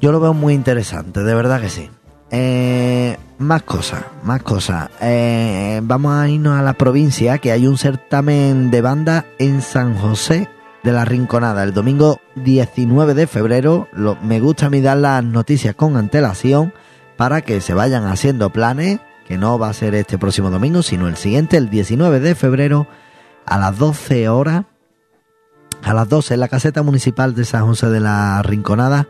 Yo 0.00 0.12
lo 0.12 0.20
veo 0.20 0.34
muy 0.34 0.54
interesante, 0.54 1.22
de 1.22 1.34
verdad 1.34 1.60
que 1.60 1.70
sí. 1.70 1.90
Eh, 2.30 3.16
más 3.38 3.62
cosas, 3.62 4.04
más 4.24 4.42
cosas. 4.42 4.88
Eh, 5.00 5.80
vamos 5.82 6.14
a 6.14 6.28
irnos 6.28 6.58
a 6.58 6.62
la 6.62 6.72
provincia, 6.72 7.38
que 7.38 7.52
hay 7.52 7.66
un 7.66 7.78
certamen 7.78 8.70
de 8.70 8.80
banda 8.80 9.26
en 9.38 9.60
San 9.60 9.94
José 9.96 10.48
de 10.82 10.92
la 10.92 11.04
Rinconada, 11.04 11.62
el 11.62 11.72
domingo 11.72 12.20
19 12.36 13.14
de 13.14 13.26
febrero. 13.26 13.88
Lo, 13.92 14.16
me 14.16 14.40
gusta 14.40 14.66
a 14.66 14.70
mí 14.70 14.80
dar 14.80 14.96
las 14.96 15.24
noticias 15.24 15.74
con 15.74 15.96
antelación 15.96 16.72
para 17.16 17.42
que 17.42 17.60
se 17.60 17.74
vayan 17.74 18.04
haciendo 18.06 18.50
planes, 18.50 19.00
que 19.26 19.38
no 19.38 19.58
va 19.58 19.68
a 19.68 19.74
ser 19.74 19.94
este 19.94 20.18
próximo 20.18 20.50
domingo, 20.50 20.82
sino 20.82 21.08
el 21.08 21.16
siguiente, 21.16 21.56
el 21.56 21.70
19 21.70 22.20
de 22.20 22.34
febrero, 22.34 22.88
a 23.46 23.58
las 23.58 23.78
12 23.78 24.28
horas, 24.28 24.64
a 25.82 25.94
las 25.94 26.08
12 26.08 26.34
en 26.34 26.40
la 26.40 26.48
caseta 26.48 26.82
municipal 26.82 27.34
de 27.34 27.44
San 27.44 27.66
José 27.66 27.88
de 27.88 28.00
la 28.00 28.42
Rinconada. 28.42 29.08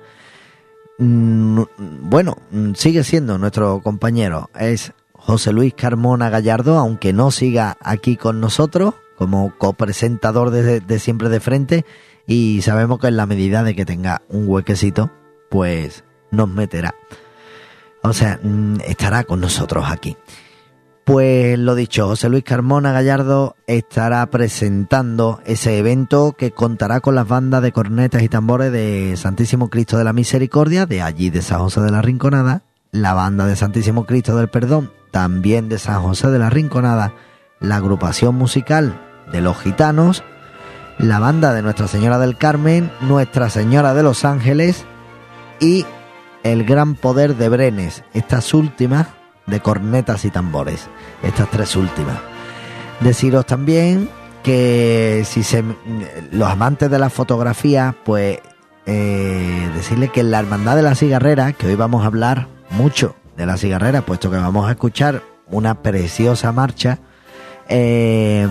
Mm, 0.98 1.62
bueno, 2.02 2.36
mm, 2.50 2.74
sigue 2.74 3.02
siendo 3.02 3.38
nuestro 3.38 3.80
compañero, 3.80 4.50
es 4.58 4.92
José 5.14 5.52
Luis 5.52 5.72
Carmona 5.74 6.28
Gallardo, 6.28 6.78
aunque 6.78 7.12
no 7.12 7.30
siga 7.30 7.78
aquí 7.80 8.16
con 8.16 8.40
nosotros 8.40 8.94
como 9.22 9.56
copresentador 9.56 10.50
de, 10.50 10.80
de 10.80 10.98
Siempre 10.98 11.28
de 11.28 11.38
Frente 11.38 11.84
y 12.26 12.60
sabemos 12.62 12.98
que 12.98 13.06
en 13.06 13.16
la 13.16 13.26
medida 13.26 13.62
de 13.62 13.76
que 13.76 13.84
tenga 13.84 14.22
un 14.28 14.48
huequecito, 14.48 15.12
pues 15.48 16.02
nos 16.32 16.48
meterá. 16.48 16.96
O 18.02 18.12
sea, 18.12 18.40
mm, 18.42 18.80
estará 18.84 19.22
con 19.22 19.40
nosotros 19.40 19.84
aquí. 19.88 20.16
Pues 21.04 21.56
lo 21.56 21.76
dicho, 21.76 22.08
José 22.08 22.28
Luis 22.28 22.42
Carmona 22.42 22.90
Gallardo 22.90 23.54
estará 23.68 24.24
presentando 24.26 25.40
ese 25.44 25.78
evento 25.78 26.32
que 26.32 26.50
contará 26.50 27.00
con 27.00 27.14
las 27.14 27.28
bandas 27.28 27.62
de 27.62 27.70
cornetas 27.70 28.22
y 28.22 28.28
tambores 28.28 28.72
de 28.72 29.14
Santísimo 29.16 29.70
Cristo 29.70 29.98
de 29.98 30.04
la 30.04 30.12
Misericordia, 30.12 30.86
de 30.86 31.00
allí 31.00 31.30
de 31.30 31.42
San 31.42 31.60
José 31.60 31.80
de 31.80 31.92
la 31.92 32.02
Rinconada, 32.02 32.64
la 32.90 33.14
banda 33.14 33.46
de 33.46 33.54
Santísimo 33.54 34.04
Cristo 34.04 34.36
del 34.36 34.48
Perdón, 34.48 34.92
también 35.12 35.68
de 35.68 35.78
San 35.78 36.02
José 36.02 36.28
de 36.28 36.40
la 36.40 36.50
Rinconada, 36.50 37.14
la 37.60 37.76
agrupación 37.76 38.34
musical 38.34 39.11
de 39.30 39.40
los 39.40 39.58
gitanos, 39.58 40.22
la 40.98 41.18
banda 41.18 41.52
de 41.52 41.62
Nuestra 41.62 41.88
Señora 41.88 42.18
del 42.18 42.36
Carmen, 42.36 42.90
Nuestra 43.00 43.50
Señora 43.50 43.94
de 43.94 44.02
los 44.02 44.24
Ángeles 44.24 44.84
y 45.60 45.86
el 46.42 46.64
Gran 46.64 46.94
Poder 46.94 47.36
de 47.36 47.48
Brenes, 47.48 48.04
estas 48.14 48.52
últimas 48.54 49.08
de 49.46 49.60
cornetas 49.60 50.24
y 50.24 50.30
tambores, 50.30 50.88
estas 51.22 51.50
tres 51.50 51.76
últimas. 51.76 52.18
Deciros 53.00 53.46
también 53.46 54.08
que 54.42 55.22
si 55.24 55.42
se, 55.42 55.64
los 56.30 56.48
amantes 56.48 56.90
de 56.90 56.98
la 56.98 57.10
fotografía, 57.10 57.94
pues 58.04 58.40
eh, 58.86 59.70
decirle 59.74 60.08
que 60.08 60.22
la 60.22 60.40
Hermandad 60.40 60.76
de 60.76 60.82
la 60.82 60.94
Cigarrera, 60.94 61.52
que 61.52 61.68
hoy 61.68 61.74
vamos 61.74 62.02
a 62.02 62.06
hablar 62.06 62.48
mucho 62.70 63.14
de 63.36 63.46
la 63.46 63.56
cigarrera, 63.56 64.02
puesto 64.02 64.30
que 64.30 64.36
vamos 64.36 64.68
a 64.68 64.72
escuchar 64.72 65.22
una 65.46 65.82
preciosa 65.82 66.52
marcha, 66.52 66.98
eh, 67.68 68.46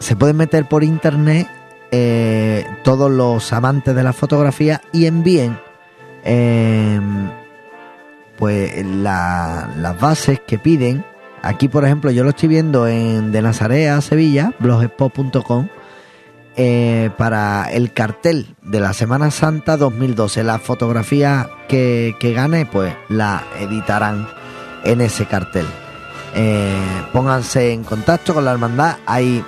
se 0.00 0.16
pueden 0.16 0.36
meter 0.36 0.66
por 0.66 0.82
internet 0.82 1.48
eh, 1.92 2.66
todos 2.82 3.10
los 3.10 3.52
amantes 3.52 3.94
de 3.94 4.02
la 4.02 4.12
fotografía 4.12 4.80
y 4.92 5.06
envíen 5.06 5.58
eh, 6.24 7.00
pues 8.36 8.84
la, 8.84 9.72
las 9.76 10.00
bases 10.00 10.40
que 10.40 10.58
piden. 10.58 11.04
Aquí, 11.42 11.68
por 11.68 11.84
ejemplo, 11.84 12.10
yo 12.10 12.24
lo 12.24 12.30
estoy 12.30 12.48
viendo 12.48 12.88
en 12.88 13.32
de 13.32 13.42
Nazaret 13.42 13.90
a 13.90 14.00
Sevilla, 14.00 14.52
blogspot.com, 14.58 15.68
eh, 16.56 17.10
para 17.16 17.70
el 17.70 17.92
cartel 17.92 18.56
de 18.62 18.80
la 18.80 18.92
Semana 18.92 19.30
Santa 19.30 19.76
2012. 19.76 20.42
La 20.42 20.58
fotografía 20.58 21.48
que, 21.68 22.16
que 22.18 22.32
gane, 22.32 22.66
pues 22.66 22.94
la 23.08 23.44
editarán 23.58 24.26
en 24.84 25.00
ese 25.00 25.26
cartel. 25.26 25.66
Eh, 26.34 27.02
pónganse 27.12 27.72
en 27.72 27.84
contacto 27.84 28.34
con 28.34 28.44
la 28.44 28.52
hermandad. 28.52 28.96
Hay, 29.06 29.44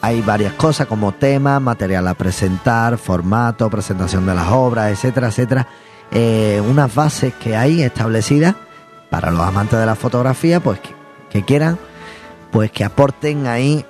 hay 0.00 0.20
varias 0.20 0.52
cosas 0.54 0.86
como 0.86 1.12
tema, 1.12 1.60
material 1.60 2.06
a 2.08 2.14
presentar, 2.14 2.98
formato, 2.98 3.68
presentación 3.68 4.26
de 4.26 4.34
las 4.34 4.48
obras, 4.48 4.92
etcétera, 4.92 5.28
etcétera 5.28 5.66
eh, 6.10 6.62
unas 6.66 6.94
bases 6.94 7.34
que 7.34 7.56
hay 7.56 7.82
establecidas 7.82 8.54
para 9.10 9.30
los 9.30 9.40
amantes 9.40 9.78
de 9.78 9.86
la 9.86 9.94
fotografía, 9.94 10.60
pues 10.60 10.80
que, 11.30 11.42
quieran, 11.42 11.78
pues 12.50 12.70
que 12.70 12.84
aporten 12.84 13.46
ahí 13.46 13.84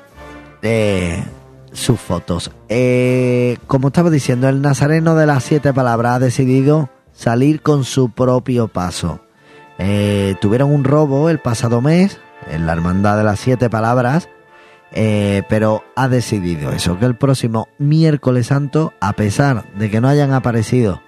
eh, 0.62 1.24
sus 1.72 2.00
fotos. 2.00 2.50
Eh, 2.68 3.58
como 3.66 3.88
estaba 3.88 4.10
diciendo, 4.10 4.48
el 4.48 4.62
nazareno 4.62 5.14
de 5.14 5.26
las 5.26 5.44
siete 5.44 5.72
palabras 5.72 6.16
ha 6.16 6.18
decidido 6.18 6.88
salir 7.12 7.62
con 7.62 7.84
su 7.84 8.10
propio 8.10 8.68
paso. 8.68 9.20
Tuvieron 10.40 10.72
un 10.72 10.82
robo 10.82 11.30
el 11.30 11.38
pasado 11.38 11.80
mes 11.80 12.18
en 12.48 12.66
la 12.66 12.72
hermandad 12.72 13.16
de 13.16 13.22
las 13.22 13.38
siete 13.38 13.70
palabras. 13.70 14.28
Eh, 14.92 15.42
pero 15.48 15.84
ha 15.96 16.08
decidido 16.08 16.72
eso, 16.72 16.98
que 16.98 17.04
el 17.04 17.16
próximo 17.16 17.68
miércoles 17.78 18.46
santo, 18.46 18.94
a 19.00 19.12
pesar 19.12 19.70
de 19.74 19.90
que 19.90 20.00
no 20.00 20.08
hayan 20.08 20.32
aparecido 20.32 21.02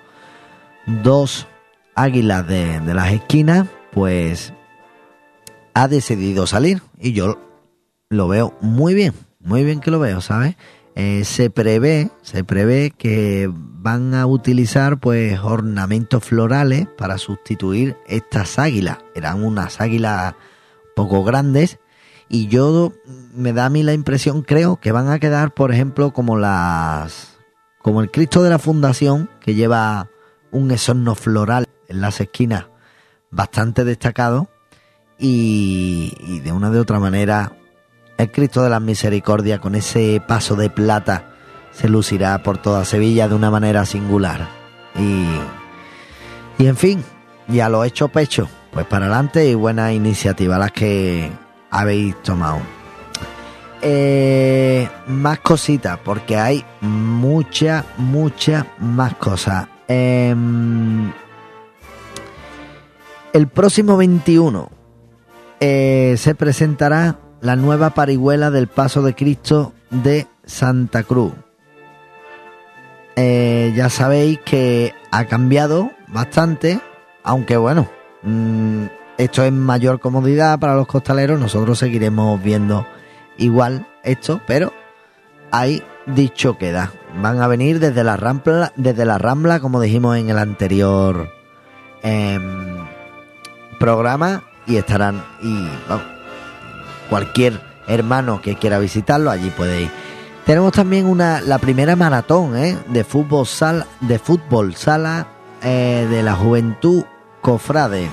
dos 0.87 1.47
águilas 1.95 2.47
de, 2.47 2.81
las 2.95 3.13
esquinas, 3.13 3.69
pues 3.93 4.53
ha 5.75 5.89
decidido 5.89 6.47
salir 6.47 6.83
y 6.99 7.13
yo 7.13 7.39
lo 8.11 8.29
veo 8.29 8.55
muy 8.61 8.95
bien, 8.95 9.15
muy 9.41 9.65
bien 9.65 9.81
que 9.81 9.91
lo 9.91 9.99
veo, 9.99 10.21
¿sabes? 10.21 10.57
Eh, 10.95 11.25
se 11.25 11.49
prevé, 11.49 12.11
se 12.21 12.45
prevé 12.45 12.91
que 12.91 13.51
van 13.55 14.13
a 14.15 14.27
utilizar 14.27 14.99
pues 14.99 15.39
ornamentos 15.41 16.25
florales 16.25 16.87
para 16.99 17.17
sustituir 17.17 17.97
estas 18.07 18.59
águilas. 18.59 18.99
Eran 19.15 19.43
unas 19.43 19.81
águilas 19.81 20.35
poco 20.95 21.25
grandes 21.25 21.79
y 22.33 22.47
yo 22.47 22.93
me 23.35 23.53
da 23.53 23.67
a 23.67 23.71
mí 23.71 23.83
la 23.83 23.93
impresión, 23.93 24.43
creo 24.43 24.77
que 24.77 24.93
van 24.93 25.11
a 25.11 25.19
quedar, 25.19 25.53
por 25.53 25.73
ejemplo, 25.73 26.13
como 26.13 26.39
las 26.39 27.37
como 27.83 28.03
el 28.03 28.11
Cristo 28.11 28.43
de 28.43 28.51
la 28.51 28.61
Fundación 28.61 29.29
que 29.41 29.55
lleva 29.55 30.09
un 30.53 30.71
esorno 30.71 31.17
floral 31.17 31.69
en 31.89 32.01
las 32.01 32.21
esquinas 32.21 32.67
bastante 33.31 33.85
destacado 33.85 34.49
y, 35.19 36.15
y, 36.21 36.41
de 36.41 36.53
una 36.53 36.71
de 36.71 36.79
otra 36.79 37.01
manera 37.01 37.53
el 38.17 38.31
Cristo 38.31 38.63
de 38.63 38.71
la 38.71 38.81
Misericordia 38.81 39.59
con 39.59 39.75
ese 39.75 40.23
paso 40.27 40.55
de 40.55 40.71
plata 40.71 41.35
se 41.73 41.89
lucirá 41.89 42.43
por 42.45 42.59
toda 42.59 42.85
Sevilla 42.85 43.29
de 43.29 43.35
una 43.35 43.51
manera 43.51 43.85
singular. 43.87 44.49
Y, 44.95 46.63
y 46.63 46.67
en 46.67 46.77
fin, 46.77 47.05
ya 47.49 47.69
lo 47.69 47.83
hecho 47.83 48.09
pecho, 48.09 48.49
pues 48.73 48.87
para 48.87 49.07
adelante 49.07 49.49
y 49.49 49.55
buenas 49.55 49.93
iniciativas 49.93 50.59
las 50.59 50.73
que 50.73 51.31
habéis 51.71 52.21
tomado. 52.23 52.61
Eh, 53.83 54.89
más 55.07 55.39
cositas, 55.41 55.99
porque 56.05 56.37
hay 56.37 56.65
muchas, 56.81 57.85
muchas 57.97 58.67
más 58.79 59.15
cosas. 59.15 59.69
Em, 59.89 61.11
el 63.33 63.49
próximo 63.49 63.97
21 63.97 64.71
eh, 65.61 66.15
se 66.19 66.35
presentará 66.35 67.19
la 67.41 67.57
nueva 67.57 67.91
parihuela 67.91 68.51
del 68.51 68.69
Paso 68.69 69.03
de 69.03 69.15
Cristo 69.15 69.73
de 69.91 70.27
Santa 70.45 71.03
Cruz. 71.03 71.33
Eh, 73.17 73.73
ya 73.75 73.89
sabéis 73.89 74.39
que 74.45 74.95
ha 75.11 75.25
cambiado 75.25 75.91
bastante, 76.09 76.81
aunque 77.23 77.57
bueno, 77.57 77.91
mm, 78.23 78.85
esto 79.21 79.45
es 79.45 79.53
mayor 79.53 80.01
comodidad 80.01 80.59
para 80.59 80.75
los 80.75 80.87
costaleros, 80.87 81.39
nosotros 81.39 81.79
seguiremos 81.79 82.43
viendo 82.43 82.87
igual 83.37 83.87
esto, 84.03 84.41
pero 84.47 84.73
hay 85.51 85.83
dicho 86.07 86.57
queda. 86.57 86.91
Van 87.21 87.43
a 87.43 87.47
venir 87.47 87.81
desde 87.81 88.03
la 88.03 88.17
Rambla, 88.17 88.73
desde 88.77 89.05
la 89.05 89.19
Rambla, 89.19 89.61
como 89.61 89.81
dijimos 89.81 90.17
en 90.17 90.31
el 90.31 90.39
anterior 90.39 91.31
em, 92.03 92.87
programa, 93.79 94.43
y 94.67 94.77
estarán 94.77 95.23
y 95.43 95.69
cualquier 97.11 97.61
hermano 97.89 98.41
que 98.41 98.57
quiera 98.57 98.79
visitarlo 98.79 99.31
allí 99.31 99.51
puede 99.51 99.83
ir. 99.83 99.91
Tenemos 100.47 100.73
también 100.73 101.07
una 101.07 101.43
la 101.43 101.59
primera 101.59 101.95
maratón 101.95 102.57
¿eh? 102.57 102.79
de 102.89 103.05
fútbol 103.05 103.47
sala 103.47 103.87
de 104.01 104.19
fútbol 104.19 104.75
sala 104.77 105.27
eh, 105.63 106.07
de 106.09 106.23
la 106.23 106.35
juventud 106.35 107.05
cofrade. 107.43 108.09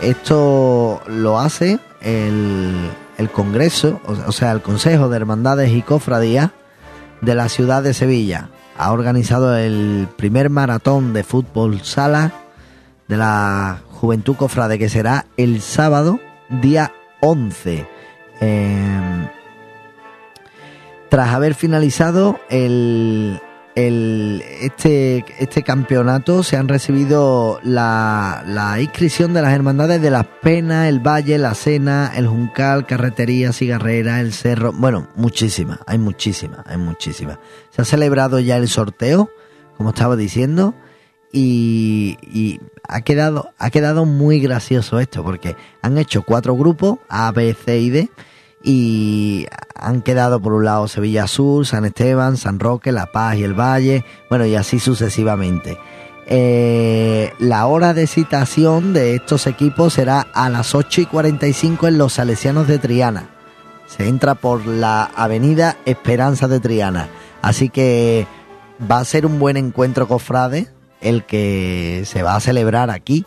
Esto 0.00 1.00
lo 1.06 1.38
hace 1.38 1.78
el, 2.00 2.90
el 3.18 3.30
Congreso, 3.30 4.00
o 4.06 4.32
sea, 4.32 4.52
el 4.52 4.62
Consejo 4.62 5.08
de 5.08 5.16
Hermandades 5.16 5.72
y 5.72 5.82
Cofradías 5.82 6.50
de 7.20 7.34
la 7.34 7.48
ciudad 7.48 7.82
de 7.82 7.94
Sevilla. 7.94 8.50
Ha 8.78 8.92
organizado 8.92 9.56
el 9.56 10.06
primer 10.16 10.50
maratón 10.50 11.12
de 11.12 11.24
fútbol 11.24 11.80
sala 11.82 12.32
de 13.08 13.16
la 13.16 13.80
Juventud 13.90 14.36
Cofrade, 14.36 14.78
que 14.78 14.88
será 14.88 15.26
el 15.36 15.62
sábado, 15.62 16.20
día 16.50 16.92
11. 17.20 17.86
Eh, 18.40 19.28
tras 21.08 21.34
haber 21.34 21.54
finalizado 21.54 22.38
el, 22.50 23.40
el, 23.76 24.42
este, 24.62 25.24
este 25.38 25.62
campeonato 25.62 26.42
se 26.42 26.56
han 26.56 26.66
recibido 26.66 27.60
la, 27.62 28.42
la, 28.46 28.80
inscripción 28.80 29.34
de 29.34 29.42
las 29.42 29.52
hermandades 29.52 30.00
de 30.00 30.10
Las 30.10 30.26
Penas, 30.42 30.88
el 30.88 31.06
Valle, 31.06 31.36
la 31.36 31.54
Sena, 31.54 32.10
el 32.16 32.26
Juncal, 32.26 32.86
Carretería, 32.86 33.52
Cigarrera, 33.52 34.20
el 34.20 34.32
Cerro. 34.32 34.72
Bueno, 34.72 35.08
muchísimas, 35.14 35.78
hay 35.86 35.98
muchísimas, 35.98 36.60
hay 36.66 36.78
muchísimas. 36.78 37.38
Se 37.70 37.82
ha 37.82 37.84
celebrado 37.84 38.40
ya 38.40 38.56
el 38.56 38.68
sorteo, 38.68 39.30
como 39.76 39.90
estaba 39.90 40.16
diciendo, 40.16 40.74
y, 41.30 42.16
y 42.22 42.60
ha, 42.88 43.02
quedado, 43.02 43.50
ha 43.58 43.68
quedado 43.68 44.06
muy 44.06 44.40
gracioso 44.40 45.00
esto, 45.00 45.22
porque 45.22 45.54
han 45.82 45.98
hecho 45.98 46.22
cuatro 46.22 46.56
grupos, 46.56 46.98
A, 47.10 47.30
B, 47.30 47.54
C 47.54 47.78
y 47.78 47.90
D 47.90 48.10
y 48.66 49.46
han 49.76 50.02
quedado 50.02 50.40
por 50.40 50.52
un 50.52 50.64
lado 50.64 50.88
Sevilla 50.88 51.28
Sur, 51.28 51.64
San 51.64 51.84
Esteban, 51.84 52.36
San 52.36 52.58
Roque, 52.58 52.90
La 52.90 53.06
Paz 53.06 53.36
y 53.36 53.44
el 53.44 53.54
Valle, 53.54 54.04
bueno, 54.28 54.44
y 54.44 54.56
así 54.56 54.80
sucesivamente. 54.80 55.78
Eh, 56.26 57.32
la 57.38 57.66
hora 57.66 57.94
de 57.94 58.08
citación 58.08 58.92
de 58.92 59.14
estos 59.14 59.46
equipos 59.46 59.94
será 59.94 60.26
a 60.34 60.50
las 60.50 60.74
8 60.74 61.02
y 61.02 61.06
45 61.06 61.86
en 61.86 61.96
los 61.96 62.14
Salesianos 62.14 62.66
de 62.66 62.80
Triana. 62.80 63.30
Se 63.86 64.08
entra 64.08 64.34
por 64.34 64.66
la 64.66 65.04
avenida 65.14 65.76
Esperanza 65.84 66.48
de 66.48 66.58
Triana. 66.58 67.08
Así 67.42 67.68
que 67.68 68.26
va 68.90 68.98
a 68.98 69.04
ser 69.04 69.26
un 69.26 69.38
buen 69.38 69.56
encuentro 69.56 70.08
cofrade 70.08 70.66
el 71.00 71.22
que 71.24 72.02
se 72.04 72.24
va 72.24 72.34
a 72.34 72.40
celebrar 72.40 72.90
aquí, 72.90 73.26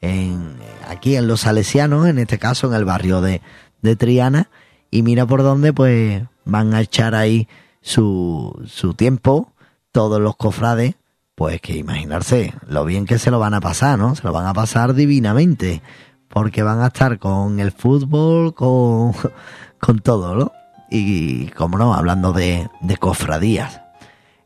en, 0.00 0.56
aquí 0.88 1.14
en 1.14 1.28
los 1.28 1.42
Salesianos, 1.42 2.08
en 2.08 2.18
este 2.18 2.38
caso 2.40 2.66
en 2.66 2.74
el 2.74 2.84
barrio 2.84 3.20
de, 3.20 3.40
de 3.82 3.94
Triana 3.94 4.50
y 4.90 5.02
mira 5.02 5.26
por 5.26 5.42
dónde 5.42 5.72
pues 5.72 6.22
van 6.44 6.74
a 6.74 6.80
echar 6.80 7.14
ahí 7.14 7.48
su, 7.80 8.60
su 8.66 8.94
tiempo 8.94 9.52
todos 9.92 10.20
los 10.20 10.36
cofrades, 10.36 10.94
pues 11.34 11.60
que 11.60 11.76
imaginarse 11.76 12.54
lo 12.66 12.84
bien 12.84 13.06
que 13.06 13.18
se 13.18 13.30
lo 13.30 13.38
van 13.38 13.54
a 13.54 13.60
pasar, 13.60 13.98
¿no? 13.98 14.14
Se 14.14 14.22
lo 14.24 14.32
van 14.32 14.46
a 14.46 14.54
pasar 14.54 14.94
divinamente, 14.94 15.82
porque 16.28 16.62
van 16.62 16.80
a 16.80 16.88
estar 16.88 17.18
con 17.18 17.60
el 17.60 17.72
fútbol, 17.72 18.54
con, 18.54 19.12
con 19.80 19.98
todo, 20.00 20.34
¿no? 20.34 20.52
Y, 20.90 21.46
como 21.48 21.78
no, 21.78 21.94
hablando 21.94 22.32
de, 22.32 22.68
de 22.80 22.96
cofradías. 22.96 23.80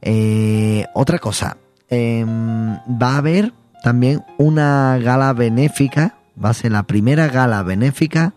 Eh, 0.02 0.86
otra 0.92 1.18
cosa, 1.18 1.56
em, 1.88 2.76
va 3.00 3.14
a 3.14 3.16
haber 3.16 3.54
también 3.82 4.22
una 4.36 4.98
gala 4.98 5.32
benéfica, 5.32 6.16
va 6.42 6.50
a 6.50 6.54
ser 6.54 6.72
la 6.72 6.82
primera 6.82 7.28
gala 7.28 7.62
benéfica 7.62 8.34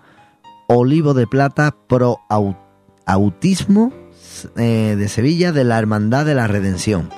Olivo 0.67 1.13
de 1.13 1.27
Plata 1.27 1.75
Pro 1.87 2.19
Autismo 3.05 3.93
eh, 4.57 4.95
de 4.97 5.07
Sevilla 5.07 5.51
de 5.51 5.63
la 5.63 5.79
Hermandad 5.79 6.25
de 6.25 6.35
la 6.35 6.47
Redención. 6.47 7.09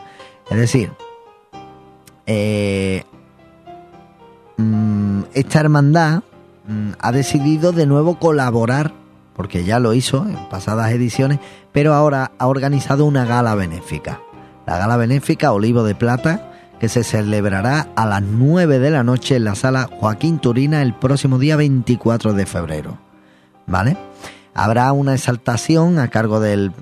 Es 0.49 0.57
decir, 0.57 0.91
eh, 2.27 3.03
mm, 4.57 5.21
esta 5.33 5.59
hermandad 5.59 6.23
mm, 6.67 6.91
ha 6.99 7.11
decidido 7.11 7.71
de 7.71 7.87
nuevo 7.87 8.19
colaborar, 8.19 8.93
porque 9.35 9.63
ya 9.63 9.79
lo 9.79 9.93
hizo 9.93 10.25
en 10.27 10.37
pasadas 10.49 10.91
ediciones, 10.91 11.39
pero 11.71 11.93
ahora 11.95 12.31
ha 12.37 12.47
organizado 12.47 13.05
una 13.05 13.25
gala 13.25 13.55
benéfica. 13.55 14.21
La 14.67 14.77
gala 14.77 14.97
benéfica 14.97 15.51
Olivo 15.51 15.83
de 15.83 15.95
Plata, 15.95 16.51
que 16.79 16.87
se 16.87 17.03
celebrará 17.03 17.89
a 17.95 18.05
las 18.05 18.21
9 18.21 18.77
de 18.77 18.91
la 18.91 19.03
noche 19.03 19.35
en 19.35 19.45
la 19.45 19.55
sala 19.55 19.89
Joaquín 19.99 20.37
Turina 20.37 20.83
el 20.83 20.93
próximo 20.93 21.39
día 21.39 21.55
24 21.55 22.33
de 22.33 22.45
febrero. 22.45 23.08
¿Vale? 23.69 23.97
Habrá 24.53 24.91
una 24.91 25.13
exaltación 25.13 25.99
a 25.99 26.09
cargo 26.09 26.39
del, 26.39 26.73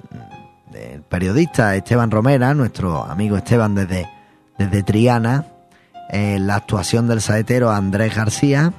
periodista 1.09 1.75
Esteban 1.75 2.11
Romera, 2.11 2.53
nuestro 2.53 3.03
amigo 3.03 3.37
Esteban 3.37 3.75
desde, 3.75 4.09
desde 4.57 4.83
Triana, 4.83 5.45
la 6.11 6.55
actuación 6.55 7.07
del 7.07 7.21
saetero 7.21 7.71
Andrés 7.71 8.15
García 8.15 8.73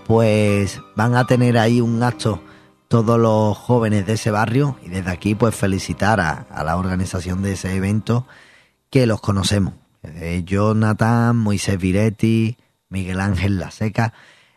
pues 0.07 0.81
van 0.95 1.15
a 1.15 1.27
tener 1.27 1.55
ahí 1.55 1.81
un 1.81 2.01
acto 2.01 2.41
todos 2.87 3.19
los 3.19 3.55
jóvenes 3.55 4.07
de 4.07 4.13
ese 4.13 4.31
barrio 4.31 4.75
y 4.83 4.89
desde 4.89 5.11
aquí 5.11 5.35
pues 5.35 5.55
felicitar 5.55 6.19
a, 6.19 6.47
la 6.63 6.77
organización 6.77 7.43
de 7.43 7.51
ese 7.53 7.75
evento 7.75 8.25
que 8.89 9.05
los 9.05 9.21
conocemos. 9.21 9.75
Eh, 10.03 10.43
Jonathan, 10.45 11.35
Moisés 11.35 11.77
Viretti, 11.77 12.57
Miguel 12.89 13.19
Ángel 13.19 13.59
La 13.59 13.71
Seca. 13.71 14.13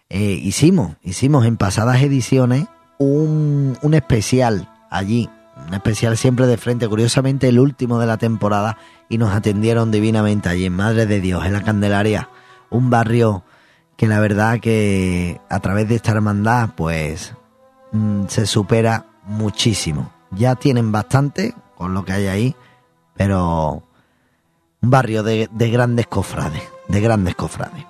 Eh, 0.09 0.39
hicimos, 0.43 0.97
hicimos 1.03 1.47
en 1.47 1.57
pasadas 1.57 2.03
ediciones 2.03 2.67
un, 2.99 3.77
un 3.83 3.95
especial 3.95 4.71
allí, 4.91 5.29
un 5.67 5.75
especial 5.75 6.17
siempre 6.17 6.47
de 6.47 6.57
frente, 6.57 6.89
curiosamente 6.89 7.49
el 7.49 7.59
último 7.59 7.99
de 7.99 8.07
la 8.07 8.19
temporada, 8.19 8.79
y 9.09 9.19
nos 9.19 9.35
atendieron 9.35 9.91
divinamente 9.91 10.49
allí 10.49 10.67
en 10.67 10.77
Madre 10.77 11.07
de 11.07 11.21
Dios, 11.21 11.45
en 11.45 11.55
la 11.55 11.63
Candelaria, 11.63 12.29
un 12.71 12.91
barrio 12.91 13.45
que 13.97 14.07
la 14.07 14.21
verdad 14.21 14.61
que 14.61 15.41
a 15.49 15.61
través 15.61 15.89
de 15.89 15.97
esta 15.97 16.13
hermandad 16.13 16.71
pues 16.77 17.35
mm, 17.93 18.27
se 18.29 18.47
supera 18.47 19.07
muchísimo. 19.25 20.13
Ya 20.31 20.55
tienen 20.55 20.93
bastante 20.93 21.55
con 21.77 21.95
lo 21.95 22.05
que 22.05 22.13
hay 22.13 22.27
ahí, 22.27 22.57
pero 23.15 23.83
un 24.83 24.91
barrio 24.91 25.23
de, 25.23 25.49
grandes 25.71 26.07
cofrades, 26.09 26.63
de 26.89 27.01
grandes 27.01 27.35
cofrades. 27.35 27.87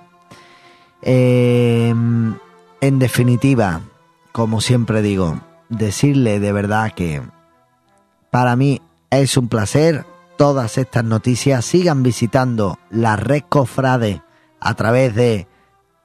Em, 1.01 2.35
en 2.81 2.99
definitiva, 2.99 3.81
como 4.31 4.61
siempre 4.61 5.01
digo, 5.01 5.39
decirle 5.69 6.39
de 6.39 6.51
verdad 6.51 6.93
que 6.93 7.21
para 8.29 8.55
mí 8.55 8.81
es 9.09 9.35
un 9.37 9.49
placer 9.49 10.05
todas 10.37 10.77
estas 10.77 11.03
noticias. 11.03 11.65
Sigan 11.65 12.03
visitando 12.03 12.79
la 12.89 13.15
red 13.15 13.43
cofrade 13.49 14.21
a 14.59 14.73
través 14.75 15.15
de 15.15 15.47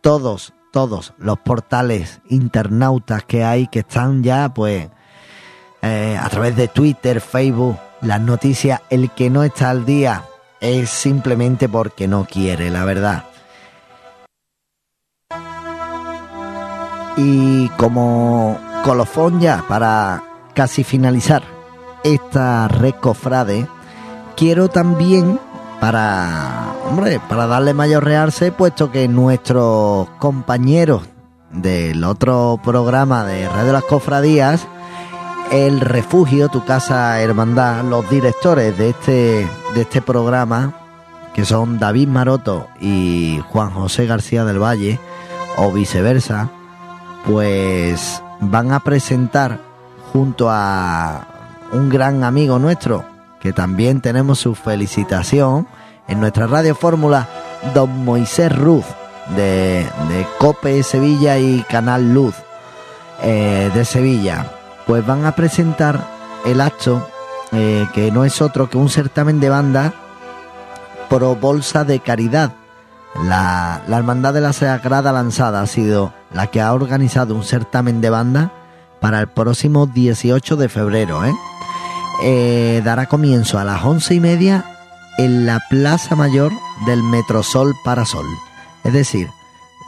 todos, 0.01 0.55
todos 0.73 1.13
los 1.19 1.39
portales 1.39 2.21
internautas 2.29 3.25
que 3.25 3.45
hay 3.45 3.67
que 3.69 3.81
están 3.81 4.23
ya, 4.23 4.53
pues, 4.53 4.89
eh, 5.83 6.19
a 6.21 6.29
través 6.29 6.57
de 6.57 6.69
Twitter, 6.69 7.21
Facebook, 7.21 7.77
las 8.01 8.21
noticias, 8.21 8.81
el 8.91 9.11
que 9.11 9.31
no 9.31 9.45
está 9.45 9.71
al 9.71 9.85
día 9.85 10.25
es 10.61 10.91
simplemente 10.91 11.69
porque 11.69 12.09
no 12.09 12.25
quiere, 12.25 12.71
la 12.71 12.85
verdad. 12.85 13.25
Y 17.17 17.69
como 17.71 18.59
colofón 18.85 19.41
ya, 19.41 19.65
para 19.69 20.23
casi 20.55 20.85
finalizar 20.85 21.43
esta 22.05 22.69
recofrade, 22.69 23.67
quiero 24.37 24.69
también 24.69 25.41
para, 25.81 26.75
hombre, 26.89 27.21
para 27.29 27.47
darle 27.47 27.75
mayor 27.75 28.05
realce, 28.05 28.53
puesto 28.53 28.91
que 28.91 29.09
nuestros 29.09 30.09
compañeros 30.19 31.03
del 31.51 32.05
otro 32.05 32.61
programa 32.63 33.25
de 33.25 33.49
Radio 33.49 33.73
Las 33.73 33.85
Cofradías, 33.85 34.67
El 35.51 35.81
Refugio, 35.81 36.49
Tu 36.51 36.63
Casa 36.65 37.21
Hermandad, 37.21 37.83
los 37.83 38.09
directores 38.11 38.77
de 38.77 38.91
este, 38.91 39.49
de 39.75 39.81
este 39.81 40.03
programa, 40.03 40.75
que 41.33 41.47
son 41.47 41.79
David 41.79 42.09
Maroto 42.09 42.69
y 42.81 43.41
Juan 43.49 43.71
José 43.71 44.07
García 44.07 44.45
del 44.45 44.63
Valle, 44.63 45.01
o 45.57 45.73
viceversa, 45.73 46.51
pues 47.25 48.23
van 48.41 48.73
a 48.73 48.81
presentar 48.81 49.59
junto 50.13 50.51
a 50.51 51.27
un 51.73 51.89
gran 51.89 52.25
amigo 52.25 52.59
nuestro, 52.59 53.05
que 53.41 53.55
también 53.55 54.03
tenemos 54.03 54.39
su 54.39 54.55
felicitación 54.55 55.67
en 56.09 56.21
nuestra 56.21 56.47
radio 56.47 56.75
fórmula, 56.75 57.27
don 57.75 58.05
Moisés 58.05 58.55
Ruz, 58.55 58.85
de, 59.35 59.87
Cope 60.39 60.83
Sevilla 60.83 61.39
y 61.39 61.63
Canal 61.63 62.13
Luz 62.13 62.35
eh, 63.23 63.71
de 63.75 63.85
Sevilla, 63.85 64.58
pues 64.89 65.07
van 65.07 65.27
a 65.27 65.37
presentar 65.37 66.09
el 66.47 66.63
acto 66.63 67.07
eh, 67.53 67.87
que 67.93 68.11
no 68.11 68.25
es 68.25 68.41
otro 68.41 68.71
que 68.71 68.79
un 68.79 68.89
certamen 68.89 69.39
de 69.39 69.51
banda 69.51 69.93
pro 71.11 71.37
Bolsa 71.37 71.85
de 71.85 72.01
Caridad. 72.01 72.55
La, 73.23 73.83
la 73.87 73.99
Hermandad 73.99 74.33
de 74.33 74.41
la 74.41 74.55
Sagrada 74.55 75.13
Lanzada 75.13 75.61
ha 75.61 75.67
sido 75.67 76.15
la 76.33 76.47
que 76.47 76.63
ha 76.63 76.73
organizado 76.73 77.35
un 77.35 77.45
certamen 77.45 78.01
de 78.01 78.09
banda 78.09 78.53
para 79.01 79.21
el 79.21 79.29
próximo 79.29 79.87
18 79.87 80.57
de 80.57 80.69
febrero. 80.71 81.23
¿eh? 81.23 81.35
Eh, 82.23 82.83
dará 82.83 83.07
comienzo 83.07 83.59
a 83.59 83.65
las 83.65 83.85
once 83.85 84.15
y 84.15 84.21
media 84.21 84.65
en 85.19 85.45
la 85.45 85.61
Plaza 85.69 86.17
Mayor 86.17 86.53
del 86.87 87.03
Metrosol 87.03 87.75
Parasol. 87.85 88.27
Es 88.85 88.95
decir, 88.95 89.29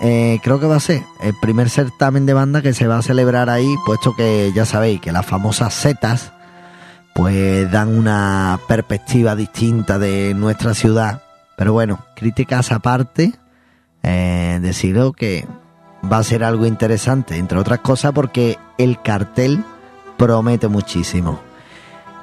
eh, 0.01 0.39
creo 0.43 0.59
que 0.59 0.67
va 0.67 0.77
a 0.77 0.81
ser 0.81 1.03
el 1.21 1.35
primer 1.41 1.69
certamen 1.69 2.25
de 2.25 2.33
banda 2.33 2.63
que 2.63 2.73
se 2.73 2.87
va 2.87 2.99
a 2.99 3.03
celebrar 3.03 3.51
ahí, 3.51 3.75
puesto 3.85 4.17
que 4.17 4.51
ya 4.55 4.65
sabéis 4.65 5.01
que 5.01 5.13
las 5.13 5.27
famosas 5.27 5.75
setas 5.75 6.33
pues 7.15 7.71
dan 7.71 7.89
una 7.89 8.59
perspectiva 8.67 9.37
distinta 9.37 9.99
de 9.99 10.33
nuestra 10.35 10.73
ciudad. 10.73 11.23
Pero 11.57 11.75
bueno, 11.75 11.99
críticas 12.17 12.73
aparte, 12.73 13.35
eh, 14.03 14.59
decido 14.63 15.13
que 15.13 15.47
va 16.11 16.17
a 16.17 16.25
ser 16.25 16.45
algo 16.45 16.65
interesante, 16.65 17.37
entre 17.37 17.59
otras 17.59 17.81
cosas 17.81 18.13
porque 18.13 18.59
el 18.79 19.03
cartel 19.03 19.63
promete 20.17 20.69
muchísimo. 20.69 21.41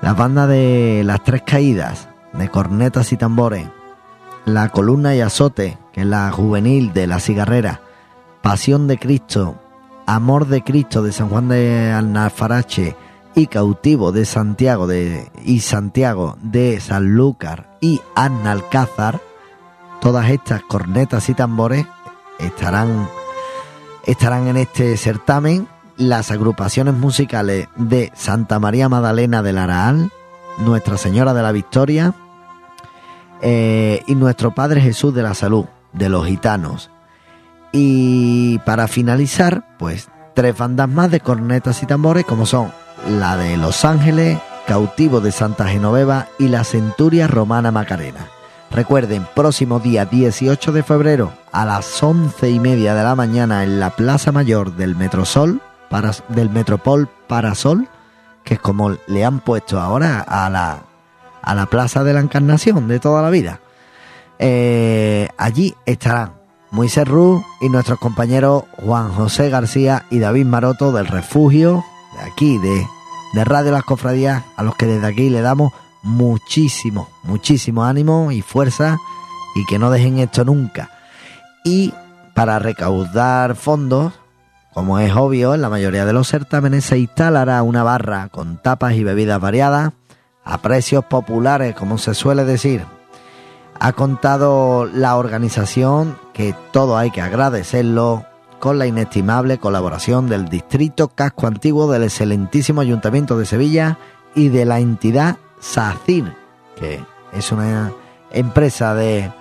La 0.02 0.14
banda 0.14 0.48
de 0.48 1.04
Las 1.06 1.24
Tres 1.24 1.44
Caídas, 1.46 2.08
de 2.34 2.50
cornetas 2.50 3.12
y 3.12 3.18
tambores. 3.18 3.68
La 4.48 4.70
columna 4.70 5.14
y 5.14 5.20
azote, 5.20 5.78
que 5.92 6.02
es 6.02 6.08
la 6.08 6.32
juvenil 6.32 6.94
de 6.94 7.06
la 7.06 7.20
cigarrera. 7.20 7.82
Pasión 8.42 8.88
de 8.88 8.98
Cristo, 8.98 9.60
Amor 10.06 10.48
de 10.48 10.64
Cristo 10.64 11.04
de 11.04 11.12
San 11.12 11.28
Juan 11.28 11.50
de 11.50 11.92
Alnafarache 11.92 12.96
y 13.36 13.48
Cautivo 13.48 14.14
de 14.14 14.24
Santiago 14.24 14.88
de, 14.88 15.30
y 15.44 15.60
Santiago 15.60 16.38
de 16.42 16.80
Sanlúcar 16.80 17.78
y 17.82 18.00
Annalcázar. 18.16 19.20
Todas 20.00 20.30
estas 20.30 20.62
cornetas 20.62 21.28
y 21.28 21.34
tambores 21.34 21.86
estarán, 22.40 23.10
estarán 24.06 24.48
en 24.48 24.56
este 24.56 24.96
certamen 24.96 25.68
las 25.98 26.32
agrupaciones 26.32 26.94
musicales 26.94 27.68
de 27.76 28.14
Santa 28.16 28.60
María 28.60 28.88
Magdalena 28.88 29.44
del 29.44 29.58
Araal, 29.58 30.10
Nuestra 30.60 30.98
Señora 30.98 31.34
de 31.34 31.42
la 31.42 31.52
Victoria 31.52 32.16
eh, 33.42 34.04
y 34.08 34.16
Nuestro 34.16 34.54
Padre 34.54 34.82
Jesús 34.82 35.14
de 35.14 35.24
la 35.24 35.34
Salud, 35.34 35.66
de 35.94 36.10
los 36.10 36.26
gitanos. 36.26 36.90
Y 37.72 38.60
para 38.60 38.88
finalizar, 38.88 39.78
pues 39.78 40.10
tres 40.34 40.58
bandas 40.58 40.90
más 40.90 41.12
de 41.12 41.20
cornetas 41.20 41.82
y 41.84 41.86
tambores 41.86 42.26
como 42.26 42.46
son 42.46 42.72
la 43.10 43.38
de 43.38 43.58
Los 43.58 43.86
Ángeles, 43.86 44.40
Cautivo 44.68 45.22
de 45.22 45.32
Santa 45.32 45.68
Genoveva 45.68 46.28
y 46.40 46.48
la 46.48 46.64
Centuria 46.64 47.28
Romana 47.28 47.72
Macarena. 47.72 48.28
Recuerden, 48.70 49.26
próximo 49.34 49.80
día 49.80 50.06
18 50.06 50.72
de 50.74 50.84
febrero 50.84 51.32
a 51.52 51.66
las 51.66 52.04
once 52.04 52.50
y 52.50 52.60
media 52.60 52.94
de 52.94 53.04
la 53.04 53.16
mañana 53.16 53.64
en 53.64 53.80
la 53.80 53.92
Plaza 53.92 54.32
Mayor 54.32 54.76
del 54.76 54.96
Metrosol, 54.96 55.62
para, 55.90 56.12
del 56.30 56.50
Metropol 56.50 57.08
Parasol, 57.28 57.88
que 58.44 58.56
es 58.56 58.60
como 58.60 58.98
le 59.08 59.24
han 59.24 59.40
puesto 59.40 59.80
ahora 59.80 60.20
a 60.20 60.50
la, 60.50 60.82
a 61.48 61.56
la 61.56 61.66
Plaza 61.66 62.04
de 62.04 62.14
la 62.14 62.20
Encarnación 62.20 62.90
de 62.90 63.00
toda 63.00 63.22
la 63.22 63.30
vida. 63.30 63.62
Eh, 64.38 65.30
allí 65.38 65.74
estarán 65.86 66.34
Moisés 66.72 67.08
Ruz 67.08 67.42
y 67.62 67.70
nuestros 67.70 68.00
compañeros 68.00 68.66
Juan 68.84 69.14
José 69.14 69.50
García 69.50 70.06
y 70.10 70.20
David 70.20 70.46
Maroto 70.46 70.92
del 70.92 71.08
Refugio, 71.08 71.86
de 72.18 72.30
aquí, 72.30 72.58
de, 72.58 72.86
de 73.34 73.44
Radio 73.46 73.72
Las 73.72 73.84
Cofradías, 73.84 74.44
a 74.58 74.64
los 74.64 74.76
que 74.76 74.88
desde 74.88 75.08
aquí 75.08 75.30
le 75.30 75.40
damos 75.40 75.72
muchísimo, 76.04 77.08
muchísimo 77.24 77.86
ánimo 77.86 78.34
y 78.34 78.42
fuerza 78.42 78.98
y 79.56 79.66
que 79.66 79.80
no 79.80 79.90
dejen 79.90 80.20
esto 80.20 80.44
nunca. 80.44 80.92
Y 81.64 81.94
para 82.36 82.60
recaudar 82.60 83.56
fondos, 83.56 84.12
como 84.74 85.00
es 85.00 85.16
obvio, 85.16 85.56
en 85.56 85.62
la 85.62 85.70
mayoría 85.70 86.06
de 86.06 86.12
los 86.12 86.28
certámenes 86.28 86.84
se 86.84 87.00
instalará 87.00 87.64
una 87.64 87.84
barra 87.84 88.28
con 88.28 88.62
tapas 88.62 88.96
y 88.96 89.06
bebidas 89.06 89.40
variadas 89.40 89.94
a 90.48 90.58
precios 90.60 91.04
populares, 91.06 91.76
como 91.76 91.98
se 91.98 92.14
suele 92.14 92.46
decir, 92.46 92.86
Ha 93.80 93.92
contado 93.94 94.86
la 94.86 95.18
organización, 95.18 96.18
que 96.34 96.56
todo 96.72 96.98
hay 96.98 97.12
que 97.12 97.22
agradecerlo, 97.22 98.26
con 98.60 98.80
la 98.80 98.88
inestimable 98.88 99.60
colaboración 99.60 100.28
del 100.28 100.50
Distrito 100.50 101.10
Casco 101.10 101.46
Antiguo 101.46 101.92
del 101.92 102.04
excelentísimo 102.04 102.82
Ayuntamiento 102.82 103.38
de 103.38 103.46
Sevilla 103.46 104.00
y 104.34 104.50
de 104.50 104.66
la 104.66 104.80
entidad 104.80 105.38
SACIR, 105.60 106.34
que 106.76 107.04
es 107.34 107.52
una 107.52 107.92
empresa 108.32 108.96
de, 108.96 109.32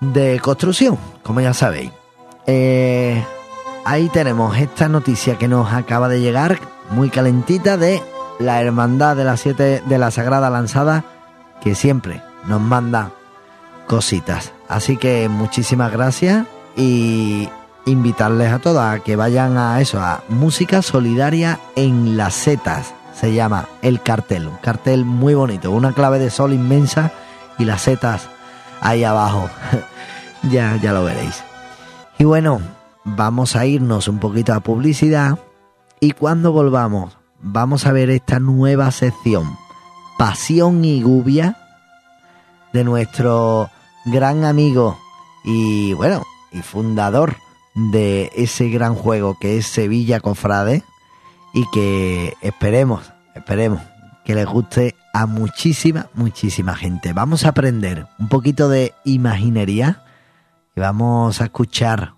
de 0.00 0.38
construcción, 0.40 0.98
como 1.22 1.40
ya 1.40 1.54
sabéis. 1.54 1.92
Eh, 2.46 3.24
ahí 3.86 4.10
tenemos 4.10 4.58
esta 4.58 4.88
noticia 4.88 5.38
que 5.38 5.48
nos 5.48 5.72
acaba 5.72 6.08
de 6.08 6.20
llegar, 6.20 6.58
muy 6.90 7.08
calentita, 7.08 7.78
de 7.78 8.02
la 8.38 8.60
Hermandad 8.60 9.16
de 9.16 9.24
las 9.24 9.40
Siete 9.40 9.82
de 9.84 9.98
la 9.98 10.10
Sagrada 10.10 10.50
Lanzada, 10.50 11.04
que 11.60 11.74
siempre 11.74 12.22
nos 12.46 12.60
manda 12.60 13.10
cositas. 13.86 14.52
Así 14.68 14.96
que 14.96 15.28
muchísimas 15.28 15.92
gracias 15.92 16.46
y 16.76 17.48
invitarles 17.86 18.52
a 18.52 18.58
todas 18.58 18.96
a 18.96 19.02
que 19.02 19.16
vayan 19.16 19.56
a 19.56 19.80
eso, 19.80 20.00
a 20.00 20.22
Música 20.28 20.82
Solidaria 20.82 21.58
en 21.74 22.16
las 22.16 22.34
Setas. 22.34 22.94
Se 23.14 23.34
llama 23.34 23.66
el 23.82 24.00
cartel, 24.00 24.46
un 24.46 24.56
cartel 24.58 25.04
muy 25.04 25.34
bonito, 25.34 25.72
una 25.72 25.92
clave 25.92 26.20
de 26.20 26.30
sol 26.30 26.52
inmensa 26.52 27.10
y 27.58 27.64
las 27.64 27.82
setas 27.82 28.28
ahí 28.80 29.02
abajo. 29.02 29.50
ya, 30.48 30.76
ya 30.76 30.92
lo 30.92 31.02
veréis. 31.02 31.42
Y 32.18 32.24
bueno, 32.24 32.60
vamos 33.04 33.56
a 33.56 33.66
irnos 33.66 34.06
un 34.06 34.20
poquito 34.20 34.54
a 34.54 34.60
publicidad 34.60 35.36
y 35.98 36.12
cuando 36.12 36.52
volvamos 36.52 37.17
vamos 37.40 37.86
a 37.86 37.92
ver 37.92 38.10
esta 38.10 38.40
nueva 38.40 38.90
sección, 38.90 39.56
Pasión 40.18 40.84
y 40.84 41.02
Gubia, 41.02 41.56
de 42.72 42.84
nuestro 42.84 43.70
gran 44.04 44.44
amigo 44.44 44.98
y 45.44 45.92
bueno, 45.94 46.24
y 46.52 46.62
fundador 46.62 47.36
de 47.74 48.30
ese 48.34 48.68
gran 48.68 48.94
juego 48.94 49.36
que 49.38 49.58
es 49.58 49.66
Sevilla 49.66 50.20
Cofrade 50.20 50.82
y 51.54 51.64
que 51.70 52.34
esperemos, 52.40 53.12
esperemos 53.34 53.80
que 54.24 54.34
les 54.34 54.46
guste 54.46 54.94
a 55.14 55.26
muchísima, 55.26 56.08
muchísima 56.14 56.74
gente. 56.74 57.12
Vamos 57.12 57.44
a 57.44 57.50
aprender 57.50 58.06
un 58.18 58.28
poquito 58.28 58.68
de 58.68 58.92
imaginería 59.04 60.04
y 60.76 60.80
vamos 60.80 61.40
a 61.40 61.44
escuchar 61.44 62.14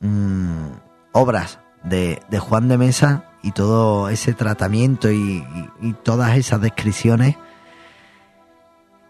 mmm, 0.00 0.68
obras 1.12 1.58
de, 1.84 2.22
de, 2.30 2.38
Juan 2.38 2.68
de 2.68 2.78
Mesa 2.78 3.24
y 3.42 3.52
todo 3.52 4.08
ese 4.08 4.32
tratamiento 4.34 5.10
y, 5.10 5.44
todas 6.02 6.36
esas 6.36 6.60
descripciones 6.60 7.36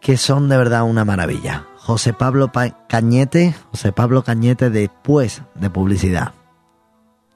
que 0.00 0.16
son 0.16 0.48
de 0.48 0.56
verdad 0.56 0.82
una 0.82 1.04
maravilla. 1.04 1.66
José 1.76 2.12
Pablo 2.12 2.50
Cañete, 2.88 3.54
José 3.70 3.92
Pablo 3.92 4.24
Cañete 4.24 4.70
después 4.70 5.42
de 5.54 5.70
publicidad. 5.70 6.32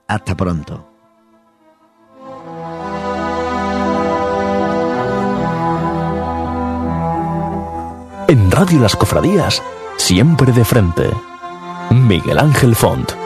Hasta 0.09 0.37
pronto. 0.37 0.89
En 8.29 8.51
Radio 8.51 8.81
Las 8.81 8.97
Cofradías, 8.97 9.63
siempre 9.97 10.53
de 10.53 10.65
frente. 10.65 11.11
Miguel 11.91 12.39
Ángel 12.39 12.75
Font. 12.75 13.26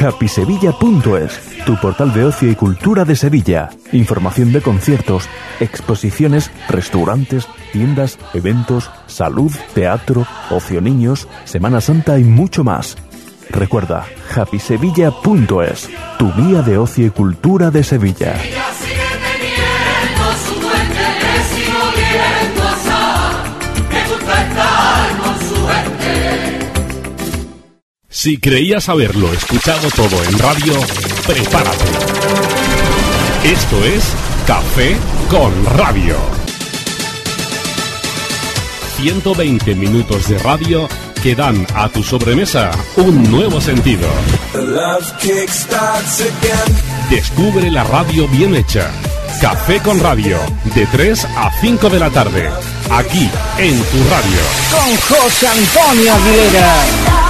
HappySevilla.es, 0.00 1.64
tu 1.66 1.76
portal 1.76 2.14
de 2.14 2.24
ocio 2.24 2.50
y 2.50 2.54
cultura 2.54 3.04
de 3.04 3.14
Sevilla. 3.14 3.68
Información 3.92 4.50
de 4.50 4.62
conciertos, 4.62 5.28
exposiciones, 5.60 6.50
restaurantes, 6.70 7.46
tiendas, 7.72 8.18
eventos, 8.32 8.90
salud, 9.06 9.52
teatro, 9.74 10.26
ocio 10.50 10.80
niños, 10.80 11.28
Semana 11.44 11.82
Santa 11.82 12.18
y 12.18 12.24
mucho 12.24 12.64
más. 12.64 12.96
Recuerda, 13.50 14.06
happysevilla.es, 14.34 15.90
tu 16.18 16.32
guía 16.32 16.62
de 16.62 16.78
ocio 16.78 17.06
y 17.06 17.10
cultura 17.10 17.70
de 17.70 17.84
Sevilla. 17.84 18.36
Si 28.12 28.38
creías 28.38 28.88
haberlo 28.88 29.32
escuchado 29.32 29.88
todo 29.90 30.22
en 30.24 30.36
radio, 30.36 30.74
prepárate. 31.28 31.84
Esto 33.44 33.84
es 33.84 34.04
Café 34.48 34.96
con 35.30 35.52
Radio. 35.76 36.16
120 38.96 39.76
minutos 39.76 40.28
de 40.28 40.38
radio 40.38 40.88
que 41.22 41.36
dan 41.36 41.64
a 41.76 41.88
tu 41.88 42.02
sobremesa 42.02 42.72
un 42.96 43.30
nuevo 43.30 43.60
sentido. 43.60 44.08
Descubre 47.10 47.70
la 47.70 47.84
radio 47.84 48.26
bien 48.26 48.56
hecha. 48.56 48.90
Café 49.40 49.78
con 49.78 50.00
Radio, 50.00 50.36
de 50.74 50.84
3 50.86 51.24
a 51.36 51.52
5 51.60 51.88
de 51.88 52.00
la 52.00 52.10
tarde, 52.10 52.50
aquí 52.90 53.30
en 53.58 53.80
tu 53.84 53.98
radio. 54.10 54.40
Con 54.72 54.96
José 54.96 55.46
Antonio 55.46 56.12
Aguilera. 56.12 57.29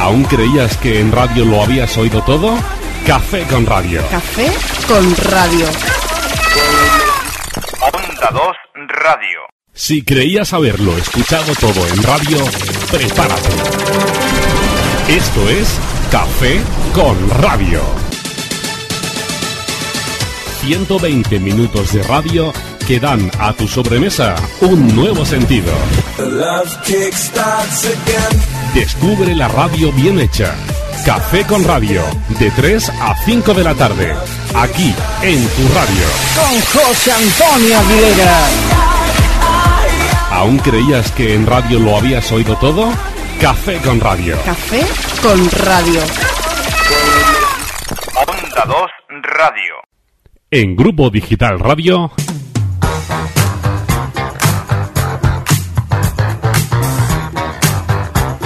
¿Aún 0.00 0.24
creías 0.24 0.78
que 0.78 0.98
en 0.98 1.12
radio 1.12 1.44
lo 1.44 1.62
habías 1.62 1.94
oído 1.98 2.22
todo? 2.22 2.56
Café 3.06 3.42
con 3.42 3.66
Radio. 3.66 4.02
Café 4.10 4.46
con 4.88 5.14
Radio. 5.30 5.66
Onda 7.92 8.30
2 8.32 8.42
Radio. 8.88 9.40
Si 9.74 10.02
creías 10.02 10.54
haberlo 10.54 10.96
escuchado 10.96 11.52
todo 11.60 11.86
en 11.86 12.02
radio, 12.02 12.38
prepárate. 12.90 13.50
Esto 15.08 15.48
es 15.50 15.78
Café 16.10 16.62
con 16.94 17.28
Radio. 17.42 17.82
120 20.62 21.38
minutos 21.40 21.92
de 21.92 22.02
radio 22.04 22.54
que 22.90 22.98
dan 22.98 23.30
a 23.38 23.52
tu 23.52 23.68
sobremesa 23.68 24.34
un 24.62 24.96
nuevo 24.96 25.24
sentido. 25.24 25.72
Descubre 28.74 29.32
la 29.36 29.46
radio 29.46 29.92
bien 29.92 30.18
hecha. 30.18 30.56
Café 31.06 31.44
con 31.46 31.62
Radio, 31.62 32.02
de 32.40 32.50
3 32.50 32.90
a 32.90 33.14
5 33.24 33.54
de 33.54 33.62
la 33.62 33.76
tarde, 33.76 34.12
aquí 34.56 34.92
en 35.22 35.38
tu 35.50 35.68
radio. 35.72 36.04
Con 36.34 36.60
José 36.82 37.12
Antonio 37.12 37.78
Aguilera. 37.78 38.48
¿Aún 40.32 40.58
creías 40.58 41.12
que 41.12 41.36
en 41.36 41.46
radio 41.46 41.78
lo 41.78 41.96
habías 41.96 42.32
oído 42.32 42.56
todo? 42.56 42.92
Café 43.40 43.76
con 43.84 44.00
Radio. 44.00 44.36
Café 44.44 44.84
con 45.22 45.48
Radio. 45.64 46.00
Onda 48.26 48.64
2 48.66 48.76
Radio. 49.22 49.74
En 50.50 50.74
Grupo 50.74 51.08
Digital 51.10 51.60
Radio. 51.60 52.10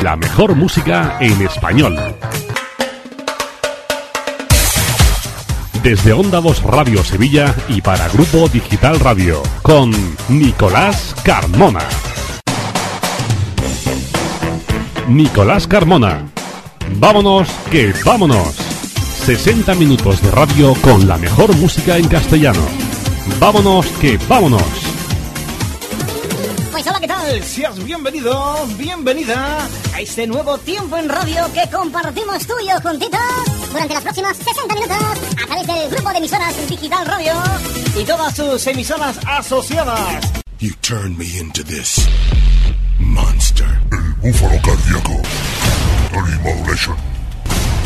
La 0.05 0.17
mejor 0.17 0.55
música 0.55 1.17
en 1.19 1.41
español. 1.41 1.97
Desde 5.83 6.13
Onda 6.13 6.43
2 6.43 6.63
Radio 6.63 7.03
Sevilla 7.03 7.55
y 7.71 7.81
para 7.81 8.07
Grupo 8.11 8.47
Digital 8.51 9.01
Radio, 9.01 9.43
con 9.63 9.93
Nicolás 10.29 11.17
Carmona. 11.25 11.81
Nicolás 15.09 15.67
Carmona. 15.67 16.27
Vámonos, 16.97 17.49
que 17.71 17.95
vámonos. 18.05 18.57
60 19.25 19.75
minutos 19.75 20.21
de 20.21 20.31
radio 20.33 20.75
con 20.83 21.09
la 21.09 21.17
mejor 21.17 21.57
música 21.57 21.97
en 21.97 22.09
castellano. 22.09 22.61
Vámonos, 23.41 23.87
que 24.03 24.19
vámonos. 24.29 24.84
Pues 26.75 26.89
hola, 26.89 26.99
¿qué 26.99 27.07
tal? 27.07 27.45
Seas 27.45 27.85
bienvenido, 27.85 28.67
bienvenida 28.77 29.65
a 29.95 30.01
este 30.01 30.27
nuevo 30.27 30.59
tiempo 30.59 30.97
en 30.97 31.09
radio 31.09 31.45
que 31.53 31.71
compartimos 31.71 32.45
tú 32.49 32.55
y 32.61 32.67
yo 32.67 32.81
juntitos 32.81 33.21
durante 33.71 33.95
las 33.95 34.03
próximas 34.03 34.37
60 34.37 34.75
minutos 34.75 34.99
a 35.41 35.47
través 35.47 35.67
del 35.69 35.91
grupo 35.91 36.11
de 36.11 36.19
emisoras 36.19 36.69
Digital 36.69 37.07
Radio 37.07 37.33
y 37.97 38.03
todas 38.03 38.35
sus 38.35 38.67
emisoras 38.67 39.21
asociadas. 39.25 40.33
You 40.59 40.73
turned 40.81 41.17
me 41.17 41.39
into 41.39 41.63
this 41.63 42.09
monster. 42.99 43.69
El 43.93 44.33
búfalo 44.33 44.61
cardíaco. 44.61 45.23
Tony 46.13 46.37
Modulation. 46.43 46.97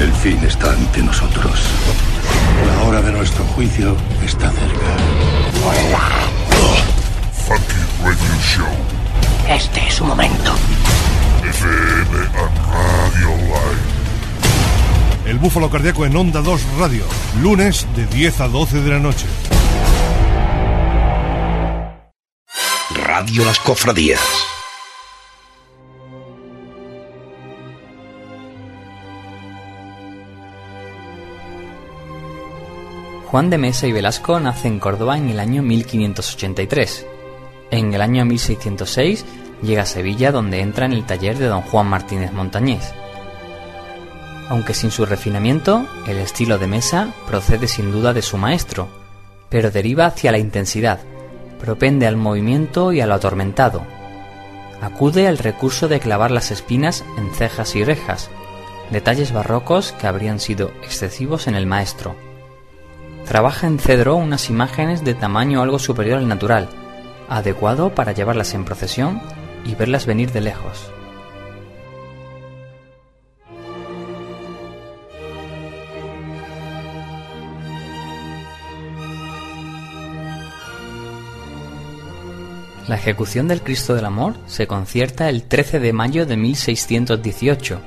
El 0.01 0.13
fin 0.15 0.43
está 0.47 0.73
ante 0.73 1.03
nosotros. 1.03 1.61
La 2.67 2.89
hora 2.89 3.03
de 3.03 3.13
nuestro 3.13 3.45
juicio 3.49 3.95
está 4.25 4.51
cerca. 4.51 6.38
Funky 7.49 7.81
Radio 8.05 8.41
Show. 8.43 8.67
Este 9.49 9.81
es 9.87 9.95
su 9.95 10.05
momento. 10.05 10.53
FM 11.43 12.19
and 12.37 12.59
Radio 12.71 13.37
Live. 13.37 13.79
El 15.25 15.31
El 15.31 15.39
Búfalo 15.39 15.71
Cardíaco 15.71 16.05
en 16.05 16.15
Onda 16.15 16.43
2 16.43 16.61
Radio, 16.79 17.05
lunes 17.41 17.87
de 17.97 18.05
10 18.05 18.43
a 18.43 18.49
12 18.49 18.83
de 18.83 18.91
la 18.91 18.99
noche. 18.99 19.25
Radio 23.07 23.47
Las 23.47 23.59
Cofradías. 23.61 24.21
Juan 33.25 33.49
de 33.49 33.57
Mesa 33.57 33.87
y 33.87 33.93
Velasco 33.93 34.39
nace 34.39 34.69
en 34.69 34.79
Córdoba 34.79 35.17
en 35.17 35.31
el 35.31 35.41
año 35.41 35.63
1583. 35.63 37.07
En 37.71 37.93
el 37.93 38.01
año 38.01 38.25
1606 38.25 39.25
llega 39.63 39.83
a 39.83 39.87
Sevilla 39.87 40.33
donde 40.33 40.61
entra 40.61 40.87
en 40.87 40.93
el 40.93 41.05
taller 41.05 41.37
de 41.37 41.47
don 41.47 41.63
Juan 41.63 41.87
Martínez 41.87 42.33
Montañés. 42.33 42.95
Aunque 44.49 44.73
sin 44.73 44.91
su 44.91 45.05
refinamiento, 45.05 45.87
el 46.07 46.17
estilo 46.19 46.59
de 46.59 46.67
Mesa 46.67 47.13
procede 47.27 47.69
sin 47.69 47.93
duda 47.93 48.15
de 48.15 48.23
su 48.23 48.39
maestro, 48.39 48.89
pero 49.51 49.71
deriva 49.71 50.07
hacia 50.07 50.33
la 50.33 50.39
intensidad, 50.39 51.01
propende 51.61 52.07
al 52.07 52.17
movimiento 52.17 52.93
y 52.93 53.03
a 53.03 53.07
lo 53.07 53.15
atormentado. 53.15 53.83
Acude 54.81 55.29
al 55.29 55.37
recurso 55.37 55.89
de 55.89 56.01
clavar 56.01 56.31
las 56.31 56.51
espinas 56.51 57.05
en 57.19 57.31
cejas 57.35 57.77
y 57.77 57.83
orejas, 57.83 58.31
detalles 58.91 59.33
barrocos 59.33 59.93
que 59.93 60.07
habrían 60.07 60.41
sido 60.41 60.71
excesivos 60.83 61.47
en 61.47 61.55
el 61.55 61.67
maestro. 61.67 62.17
Trabaja 63.27 63.67
en 63.67 63.79
cedro 63.79 64.17
unas 64.17 64.49
imágenes 64.49 65.05
de 65.05 65.13
tamaño 65.13 65.61
algo 65.61 65.79
superior 65.79 66.19
al 66.19 66.29
natural, 66.29 66.71
adecuado 67.29 67.95
para 67.95 68.13
llevarlas 68.13 68.55
en 68.55 68.65
procesión 68.65 69.21
y 69.65 69.75
verlas 69.75 70.07
venir 70.07 70.33
de 70.33 70.41
lejos. 70.41 70.91
La 82.89 82.95
ejecución 82.95 83.49
del 83.49 83.61
Cristo 83.61 83.95
del 83.95 84.07
Amor 84.07 84.35
se 84.47 84.67
concierta 84.67 85.29
el 85.29 85.43
13 85.43 85.79
de 85.79 85.93
mayo 85.93 86.25
de 86.25 86.39
1618. 86.39 87.81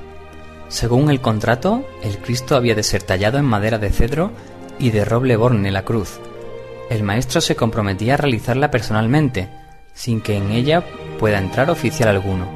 Según 0.68 1.10
el 1.10 1.20
contrato, 1.20 1.84
el 2.04 2.18
Cristo 2.18 2.54
había 2.54 2.76
de 2.76 2.84
ser 2.84 3.02
tallado 3.02 3.38
en 3.38 3.44
madera 3.44 3.78
de 3.78 3.90
cedro 3.90 4.30
y 4.78 4.90
de 4.90 5.04
roble 5.04 5.34
borne 5.34 5.72
la 5.72 5.84
cruz. 5.84 6.20
El 6.92 7.04
maestro 7.04 7.40
se 7.40 7.56
comprometía 7.56 8.14
a 8.14 8.16
realizarla 8.18 8.70
personalmente, 8.70 9.48
sin 9.94 10.20
que 10.20 10.36
en 10.36 10.50
ella 10.50 10.84
pueda 11.18 11.38
entrar 11.38 11.70
oficial 11.70 12.10
alguno, 12.10 12.46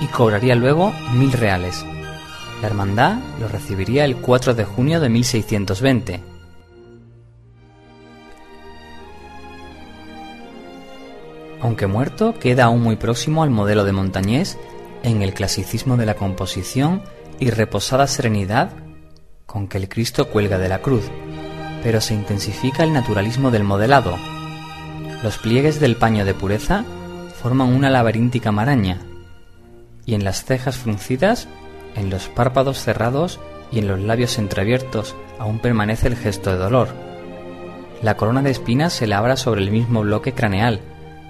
y 0.00 0.06
cobraría 0.06 0.54
luego 0.54 0.92
mil 1.14 1.32
reales. 1.32 1.84
La 2.60 2.68
hermandad 2.68 3.18
lo 3.40 3.48
recibiría 3.48 4.04
el 4.04 4.18
4 4.18 4.54
de 4.54 4.64
junio 4.64 5.00
de 5.00 5.08
1620. 5.08 6.20
Aunque 11.60 11.88
muerto, 11.88 12.34
queda 12.38 12.66
aún 12.66 12.82
muy 12.82 12.94
próximo 12.94 13.42
al 13.42 13.50
modelo 13.50 13.82
de 13.82 13.90
Montañés 13.90 14.58
en 15.02 15.22
el 15.22 15.34
clasicismo 15.34 15.96
de 15.96 16.06
la 16.06 16.14
composición 16.14 17.02
y 17.40 17.50
reposada 17.50 18.06
serenidad 18.06 18.70
con 19.44 19.66
que 19.66 19.78
el 19.78 19.88
Cristo 19.88 20.28
cuelga 20.28 20.58
de 20.58 20.68
la 20.68 20.82
cruz, 20.82 21.10
pero 21.82 22.00
se 22.00 22.14
intensifica 22.14 22.84
el 22.84 22.92
naturalismo 22.92 23.50
del 23.50 23.64
modelado. 23.64 24.16
Los 25.22 25.38
pliegues 25.38 25.80
del 25.80 25.96
paño 25.96 26.24
de 26.24 26.34
pureza 26.34 26.84
forman 27.40 27.68
una 27.68 27.90
laberíntica 27.90 28.52
maraña, 28.52 28.98
y 30.06 30.14
en 30.14 30.24
las 30.24 30.44
cejas 30.44 30.76
fruncidas, 30.76 31.48
en 31.94 32.10
los 32.10 32.28
párpados 32.28 32.78
cerrados 32.78 33.40
y 33.70 33.78
en 33.80 33.88
los 33.88 34.00
labios 34.00 34.38
entreabiertos 34.38 35.14
aún 35.38 35.58
permanece 35.58 36.08
el 36.08 36.16
gesto 36.16 36.50
de 36.50 36.56
dolor. 36.56 36.88
La 38.02 38.16
corona 38.16 38.42
de 38.42 38.50
espinas 38.50 38.92
se 38.92 39.06
labra 39.06 39.36
sobre 39.36 39.62
el 39.62 39.70
mismo 39.70 40.02
bloque 40.02 40.34
craneal, 40.34 40.80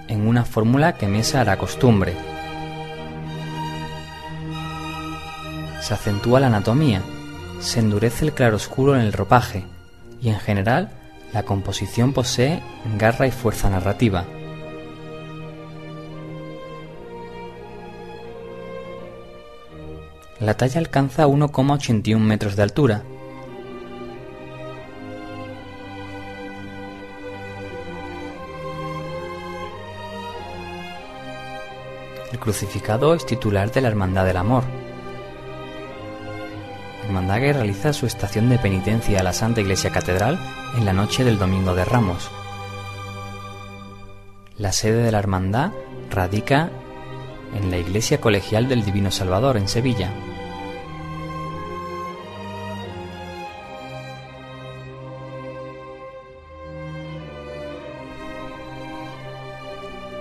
en 0.07 0.27
una 0.27 0.43
fórmula 0.43 0.93
que 0.93 1.07
Mesa 1.07 1.41
hará 1.41 1.57
costumbre. 1.57 2.13
Se 5.81 5.93
acentúa 5.93 6.39
la 6.39 6.47
anatomía, 6.47 7.01
se 7.59 7.79
endurece 7.79 8.25
el 8.25 8.33
claroscuro 8.33 8.95
en 8.95 9.01
el 9.01 9.13
ropaje, 9.13 9.65
y 10.23 10.29
en 10.29 10.39
general 10.39 10.89
la 11.33 11.43
composición 11.43 12.13
posee 12.13 12.61
garra 12.97 13.27
y 13.27 13.31
fuerza 13.31 13.69
narrativa. 13.69 14.25
La 20.39 20.55
talla 20.55 20.79
alcanza 20.79 21.27
1,81 21.27 22.19
metros 22.19 22.55
de 22.55 22.63
altura. 22.63 23.03
El 32.31 32.39
crucificado 32.39 33.13
es 33.13 33.25
titular 33.25 33.71
de 33.71 33.81
la 33.81 33.89
Hermandad 33.89 34.25
del 34.25 34.37
Amor. 34.37 34.82
Hermandad 37.03 37.39
que 37.39 37.53
realiza 37.53 37.91
su 37.91 38.05
estación 38.05 38.49
de 38.49 38.57
penitencia 38.57 39.19
a 39.19 39.23
la 39.23 39.33
Santa 39.33 39.61
Iglesia 39.61 39.89
Catedral 39.91 40.39
en 40.77 40.85
la 40.85 40.93
noche 40.93 41.23
del 41.23 41.37
Domingo 41.37 41.75
de 41.75 41.83
Ramos. 41.83 42.31
La 44.57 44.71
sede 44.71 45.03
de 45.03 45.11
la 45.11 45.19
Hermandad 45.19 45.71
radica 46.09 46.69
en 47.55 47.71
la 47.71 47.77
Iglesia 47.77 48.21
Colegial 48.21 48.69
del 48.69 48.85
Divino 48.85 49.11
Salvador 49.11 49.57
en 49.57 49.67
Sevilla. 49.67 50.11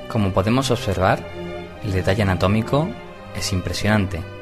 Como 0.08 0.32
podemos 0.32 0.70
observar, 0.70 1.24
el 1.84 1.92
detalle 1.92 2.22
anatómico 2.22 2.88
es 3.36 3.52
impresionante. 3.52 4.41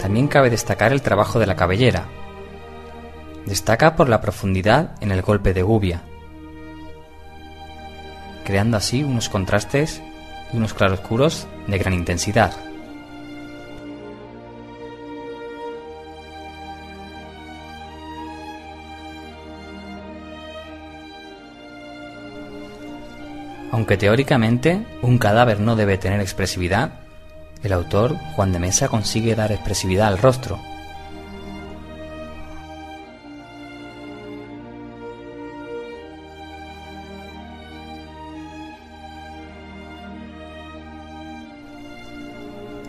También 0.00 0.28
cabe 0.28 0.48
destacar 0.48 0.92
el 0.92 1.02
trabajo 1.02 1.38
de 1.38 1.46
la 1.46 1.56
cabellera. 1.56 2.06
Destaca 3.44 3.96
por 3.96 4.08
la 4.08 4.20
profundidad 4.20 4.92
en 5.00 5.10
el 5.10 5.22
golpe 5.22 5.52
de 5.52 5.62
gubia, 5.62 6.02
creando 8.44 8.76
así 8.76 9.04
unos 9.04 9.28
contrastes 9.28 10.02
y 10.52 10.56
unos 10.56 10.72
claroscuros 10.72 11.46
de 11.66 11.78
gran 11.78 11.92
intensidad. 11.92 12.52
Aunque 23.72 23.96
teóricamente 23.96 24.84
un 25.02 25.18
cadáver 25.18 25.60
no 25.60 25.76
debe 25.76 25.96
tener 25.96 26.20
expresividad, 26.20 26.92
el 27.62 27.72
autor, 27.72 28.16
Juan 28.34 28.52
de 28.52 28.58
Mesa, 28.58 28.88
consigue 28.88 29.34
dar 29.34 29.52
expresividad 29.52 30.08
al 30.08 30.18
rostro. 30.18 30.58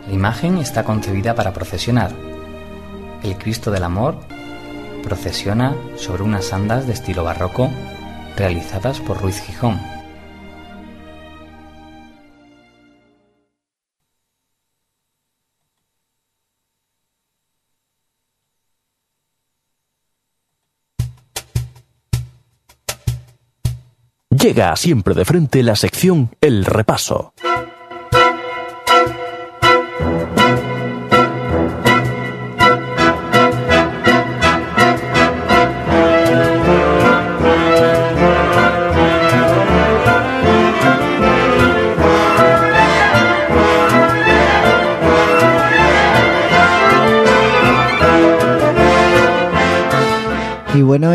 La 0.08 0.14
imagen 0.14 0.58
está 0.58 0.84
concebida 0.84 1.36
para 1.36 1.54
procesionar. 1.54 2.12
El 3.24 3.38
Cristo 3.38 3.72
del 3.72 3.84
Amor 3.84 4.18
procesiona 5.04 5.76
sobre 5.96 6.24
unas 6.24 6.54
andas 6.54 6.86
de 6.88 6.94
estilo 6.94 7.24
barroco 7.24 7.70
realizadas 8.36 9.00
por 9.00 9.22
Ruiz 9.22 9.42
Gijón. 9.42 9.80
Llega 24.42 24.76
siempre 24.76 25.14
de 25.14 25.24
frente 25.24 25.62
la 25.62 25.76
sección 25.76 26.36
El 26.42 26.66
Repaso. 26.66 27.36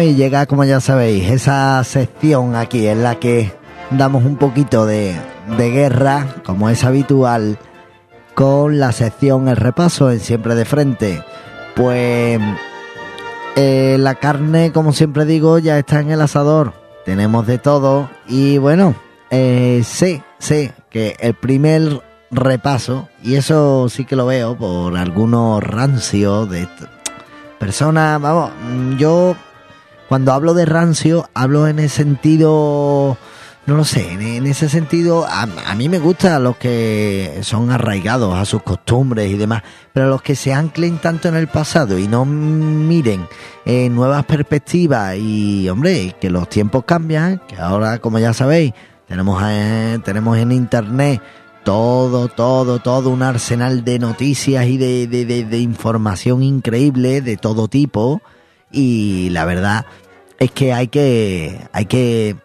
Y 0.07 0.15
llega, 0.15 0.47
como 0.47 0.63
ya 0.63 0.81
sabéis, 0.81 1.29
esa 1.29 1.83
sección 1.83 2.55
aquí 2.55 2.87
en 2.87 3.03
la 3.03 3.17
que 3.17 3.53
damos 3.91 4.25
un 4.25 4.37
poquito 4.37 4.87
de, 4.87 5.17
de 5.59 5.71
guerra, 5.71 6.29
como 6.45 6.71
es 6.71 6.85
habitual, 6.85 7.59
con 8.35 8.79
la 8.79 8.93
sección 8.93 9.49
El 9.49 9.57
Repaso 9.57 10.13
en 10.13 10.21
Siempre 10.21 10.55
de 10.55 10.65
Frente. 10.65 11.25
Pues 11.75 12.41
eh, 13.57 13.97
la 13.99 14.15
carne, 14.15 14.71
como 14.71 14.93
siempre 14.93 15.25
digo, 15.25 15.59
ya 15.59 15.77
está 15.77 15.99
en 15.99 16.13
el 16.13 16.21
asador. 16.21 16.73
Tenemos 17.05 17.45
de 17.49 17.59
todo 17.59 18.09
y 18.29 18.59
bueno, 18.59 18.95
eh, 19.31 19.83
sé, 19.85 20.23
sé 20.39 20.73
que 20.89 21.17
el 21.19 21.35
primer 21.35 22.01
repaso, 22.31 23.09
y 23.25 23.35
eso 23.35 23.89
sí 23.89 24.05
que 24.05 24.15
lo 24.15 24.27
veo 24.27 24.57
por 24.57 24.97
algunos 24.97 25.65
rancios 25.65 26.49
de 26.49 26.69
personas, 27.59 28.21
vamos, 28.21 28.53
yo 28.99 29.35
cuando 30.09 30.33
hablo 30.33 30.55
de 30.55 30.65
rancio, 30.67 31.29
hablo 31.35 31.67
en 31.67 31.79
el 31.79 31.91
sentido, 31.91 33.17
no 33.67 33.77
lo 33.77 33.85
sé, 33.85 34.13
en, 34.13 34.47
ese 34.47 34.69
sentido, 34.69 35.27
a, 35.27 35.43
a 35.43 35.75
mí 35.75 35.89
me 35.89 35.99
gustan 35.99 36.45
los 36.45 36.57
que 36.57 37.41
son 37.43 37.71
arraigados 37.71 38.35
a 38.35 38.45
sus 38.45 38.63
costumbres 38.63 39.31
y 39.31 39.37
demás, 39.37 39.63
pero 39.93 40.09
los 40.09 40.23
que 40.23 40.37
se 40.37 40.53
anclen 40.53 40.99
tanto 40.99 41.29
en 41.29 41.35
el 41.35 41.49
pasado 41.49 41.99
y 41.99 42.07
no 42.07 42.25
miren 42.25 43.27
eh, 43.65 43.89
nuevas 43.89 44.25
perspectivas 44.25 45.17
y, 45.17 45.69
hombre, 45.69 46.15
que 46.21 46.31
los 46.31 46.49
tiempos 46.49 46.85
cambian, 46.85 47.41
que 47.49 47.57
ahora, 47.57 47.99
como 47.99 48.19
ya 48.19 48.33
sabéis, 48.33 48.73
tenemos, 49.09 49.43
eh, 49.45 49.99
tenemos 50.05 50.39
en 50.39 50.53
internet 50.53 51.21
todo, 51.65 52.29
todo, 52.29 52.79
todo 52.79 53.11
un 53.11 53.25
arsenal 53.25 53.85
de 53.85 53.99
noticias 53.99 54.67
y 54.67 54.77
de, 54.77 55.09
de 55.09 55.59
información 55.59 56.45
increíble 56.45 57.21
de 57.23 57.37
todo 57.37 57.67
tipo 57.67 58.23
y 58.77 59.31
la 59.31 59.47
verdad 59.47 59.87
es 60.39 60.51
que 60.51 60.75
hay 60.75 60.89
que 60.89 61.67
hay 61.73 61.87
que 61.87 62.37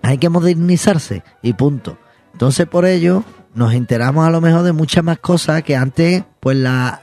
hay 0.00 0.18
que 0.18 0.28
modernizarse 0.28 1.24
y 1.42 1.54
punto. 1.54 1.98
Entonces 2.32 2.66
por 2.66 2.86
ello 2.86 3.24
nos 3.52 3.74
enteramos 3.74 4.26
a 4.26 4.30
lo 4.30 4.40
mejor 4.40 4.62
de 4.62 4.72
muchas 4.72 5.02
más 5.02 5.18
cosas 5.18 5.64
que 5.64 5.76
antes 5.76 6.22
pues 6.38 6.56
la 6.56 7.02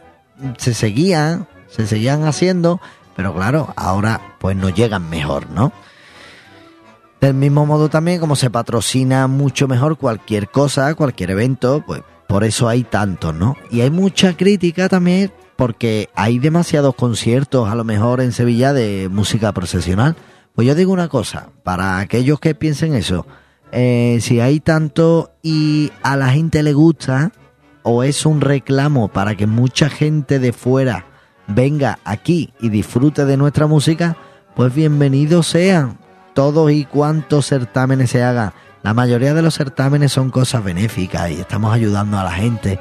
se 0.58 0.74
seguían, 0.74 1.48
se 1.68 1.88
seguían 1.88 2.24
haciendo, 2.24 2.80
pero 3.18 3.34
claro, 3.36 3.74
ahora 3.76 4.36
pues 4.39 4.56
nos 4.56 4.74
llegan 4.74 5.10
mejor, 5.10 5.50
¿no? 5.50 5.74
Del 7.20 7.34
mismo 7.34 7.66
modo 7.66 7.89
también 7.89 8.22
como 8.22 8.38
se 8.38 8.50
patrocina 8.50 9.28
mucho 9.28 9.68
mejor 9.68 9.98
cualquier 9.98 10.50
cosa, 10.50 10.95
cualquier 10.95 11.32
evento, 11.32 11.84
pues 11.86 12.02
por 12.28 12.45
eso 12.45 12.70
hay 12.70 12.84
tantos, 12.84 13.36
¿no? 13.36 13.58
Y 13.72 13.82
hay 13.82 13.89
mucha 13.89 14.38
crítica 14.38 14.88
también 14.88 15.34
porque 15.58 16.10
hay 16.16 16.39
demasiados 16.39 16.95
conciertos 16.95 17.70
a 17.70 17.76
lo 17.76 17.84
mejor 17.84 18.22
en 18.22 18.32
Sevilla 18.32 18.74
de 18.74 19.10
música 19.12 19.51
profesional. 19.51 20.16
Pues 20.55 20.68
yo 20.68 20.76
digo 20.76 20.93
una 20.93 21.10
cosa, 21.10 21.49
para 21.64 21.99
aquellos 21.99 22.39
que 22.39 22.55
piensen 22.55 22.95
eso, 22.95 23.28
eh, 23.72 24.20
si 24.22 24.39
hay 24.39 24.60
tanto 24.60 25.32
y 25.43 25.91
a 26.03 26.16
la 26.16 26.30
gente 26.30 26.64
le 26.64 26.74
gusta, 26.74 27.32
o 27.84 28.03
es 28.03 28.26
un 28.26 28.41
reclamo 28.41 29.08
para 29.08 29.36
que 29.36 29.47
mucha 29.47 29.89
gente 29.89 30.39
de 30.39 30.53
fuera 30.53 31.05
venga 31.47 31.99
aquí 32.03 32.53
y 32.60 32.70
disfrute 32.70 33.26
de 33.26 33.38
nuestra 33.38 33.68
música, 33.68 34.18
pues 34.55 34.74
bienvenidos 34.74 35.47
sean 35.47 35.97
todos 36.34 36.72
y 36.72 36.86
cuantos 36.86 37.47
certámenes 37.47 38.12
se 38.12 38.24
hagan. 38.24 38.53
La 38.84 38.93
mayoría 38.93 39.34
de 39.34 39.41
los 39.41 39.55
certámenes 39.55 40.12
son 40.12 40.30
cosas 40.30 40.64
benéficas 40.64 41.32
y 41.32 41.36
estamos 41.36 41.74
ayudando 41.74 42.18
a 42.20 42.24
la 42.24 42.32
gente 42.32 42.80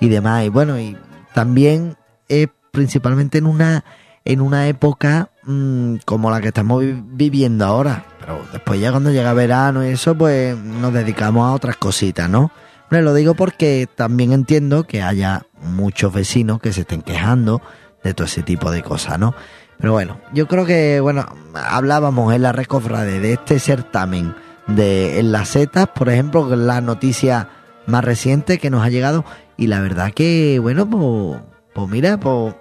y 0.00 0.08
demás. 0.08 0.44
Y 0.44 0.48
bueno, 0.48 0.78
y 0.78 0.96
también 1.34 1.96
es 2.28 2.48
principalmente 2.70 3.38
en 3.38 3.46
una 3.46 3.84
en 4.24 4.40
una 4.40 4.68
época 4.68 5.30
mmm, 5.44 5.96
como 6.04 6.30
la 6.30 6.40
que 6.40 6.48
estamos 6.48 6.80
vi 6.80 7.02
viviendo 7.02 7.64
ahora. 7.64 8.06
Pero 8.20 8.40
después 8.52 8.80
ya 8.80 8.90
cuando 8.90 9.10
llega 9.10 9.32
verano 9.34 9.84
y 9.84 9.88
eso, 9.88 10.16
pues 10.16 10.56
nos 10.56 10.92
dedicamos 10.92 11.46
a 11.46 11.52
otras 11.52 11.76
cositas, 11.76 12.28
¿no? 12.28 12.50
Bueno, 12.90 13.06
lo 13.06 13.14
digo 13.14 13.34
porque 13.34 13.88
también 13.94 14.32
entiendo 14.32 14.84
que 14.84 15.02
haya 15.02 15.46
muchos 15.60 16.12
vecinos 16.12 16.60
que 16.60 16.72
se 16.72 16.82
estén 16.82 17.02
quejando 17.02 17.60
de 18.02 18.14
todo 18.14 18.26
ese 18.26 18.42
tipo 18.42 18.70
de 18.70 18.82
cosas, 18.82 19.18
¿no? 19.18 19.34
Pero 19.78 19.92
bueno, 19.92 20.20
yo 20.32 20.46
creo 20.46 20.64
que, 20.64 21.00
bueno, 21.00 21.26
hablábamos 21.54 22.32
en 22.34 22.42
la 22.42 22.52
recofrade 22.52 23.20
de 23.20 23.32
este 23.34 23.58
certamen 23.58 24.34
de 24.66 25.18
en 25.18 25.32
las 25.32 25.50
setas, 25.50 25.88
por 25.88 26.08
ejemplo, 26.08 26.54
la 26.56 26.80
noticia 26.80 27.48
más 27.86 28.04
reciente 28.04 28.58
que 28.58 28.70
nos 28.70 28.84
ha 28.84 28.88
llegado. 28.88 29.24
Y 29.56 29.66
la 29.66 29.80
verdad 29.80 30.12
que, 30.12 30.58
bueno, 30.60 30.88
pues, 30.88 31.40
pues 31.74 31.88
mira, 31.88 32.18
pues, 32.18 32.54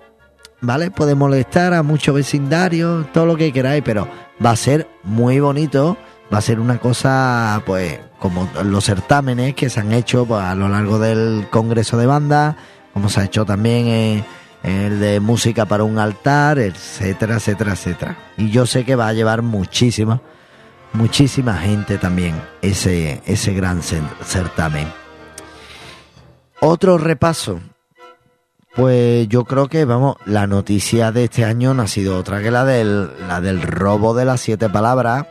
¿vale? 0.62 0.92
Puede 0.92 1.16
molestar 1.16 1.74
a 1.74 1.84
muchos 1.84 2.16
vecindarios, 2.16 3.12
todo 3.14 3.26
lo 3.26 3.38
que 3.38 3.54
queráis, 3.54 3.84
pero 3.86 4.08
va 4.44 4.52
a 4.52 4.56
ser 4.56 4.88
muy 5.04 5.40
bonito. 5.40 5.98
Va 6.34 6.40
a 6.40 6.42
ser 6.42 6.60
una 6.60 6.80
cosa, 6.80 7.62
pues, 7.66 8.00
como 8.18 8.50
los 8.64 8.86
certámenes 8.86 9.54
que 9.54 9.70
se 9.70 9.82
han 9.82 9.94
hecho 9.94 10.26
pues, 10.26 10.42
a 10.42 10.56
lo 10.56 10.68
largo 10.68 10.98
del 10.98 11.48
Congreso 11.52 11.98
de 11.98 12.08
Banda, 12.08 12.58
como 12.92 13.10
se 13.10 13.20
ha 13.20 13.26
hecho 13.26 13.46
también 13.46 13.88
eh, 13.88 14.26
el 14.64 15.00
de 15.00 15.20
música 15.20 15.66
para 15.66 15.84
un 15.84 16.00
altar, 16.00 16.58
etcétera, 16.58 17.36
etcétera, 17.36 17.74
etcétera. 17.74 18.18
Y 18.38 18.50
yo 18.50 18.66
sé 18.66 18.84
que 18.84 18.96
va 18.96 19.10
a 19.10 19.14
llevar 19.14 19.44
muchísima, 19.44 20.22
muchísima 20.94 21.56
gente 21.58 22.00
también 22.00 22.42
ese, 22.62 23.22
ese 23.26 23.54
gran 23.54 23.84
certamen. 23.84 24.88
Otro 26.62 26.98
repaso. 26.98 27.60
Pues 28.76 29.28
yo 29.28 29.46
creo 29.46 29.68
que, 29.68 29.86
vamos, 29.86 30.16
la 30.26 30.48
noticia 30.48 31.12
de 31.12 31.26
este 31.26 31.46
año 31.46 31.76
no 31.76 31.84
ha 31.84 31.88
sido 31.88 32.18
otra 32.18 32.42
que 32.42 32.50
la 32.50 32.66
del, 32.66 33.12
la 33.28 33.40
del 33.40 33.62
robo 33.62 34.16
de 34.16 34.26
las 34.26 34.42
siete 34.42 34.68
palabras, 34.68 35.28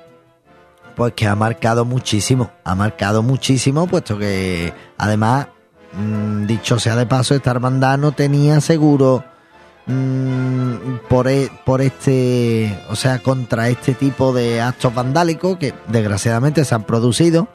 pues 0.95 1.12
que 1.14 1.26
ha 1.26 1.34
marcado 1.34 1.84
muchísimo, 1.84 2.53
ha 2.62 2.76
marcado 2.76 3.24
muchísimo, 3.24 3.88
puesto 3.88 4.16
que 4.16 4.72
además, 4.97 5.49
mmm, 5.93 6.47
dicho 6.47 6.78
sea 6.78 6.95
de 6.95 7.07
paso, 7.07 7.34
esta 7.34 7.51
hermandad 7.51 7.99
no 7.99 8.12
tenía 8.12 8.61
seguro 8.61 9.24
mmm, 9.86 10.99
por, 11.09 11.26
e, 11.26 11.51
por 11.64 11.80
este, 11.80 12.78
o 12.90 12.97
sea, 12.97 13.18
contra 13.24 13.68
este 13.68 13.95
tipo 13.95 14.32
de 14.32 14.61
actos 14.61 14.95
vandálicos 14.95 15.57
que 15.57 15.74
desgraciadamente 15.88 16.64
se 16.64 16.76
han 16.76 16.84
producido. 16.84 17.49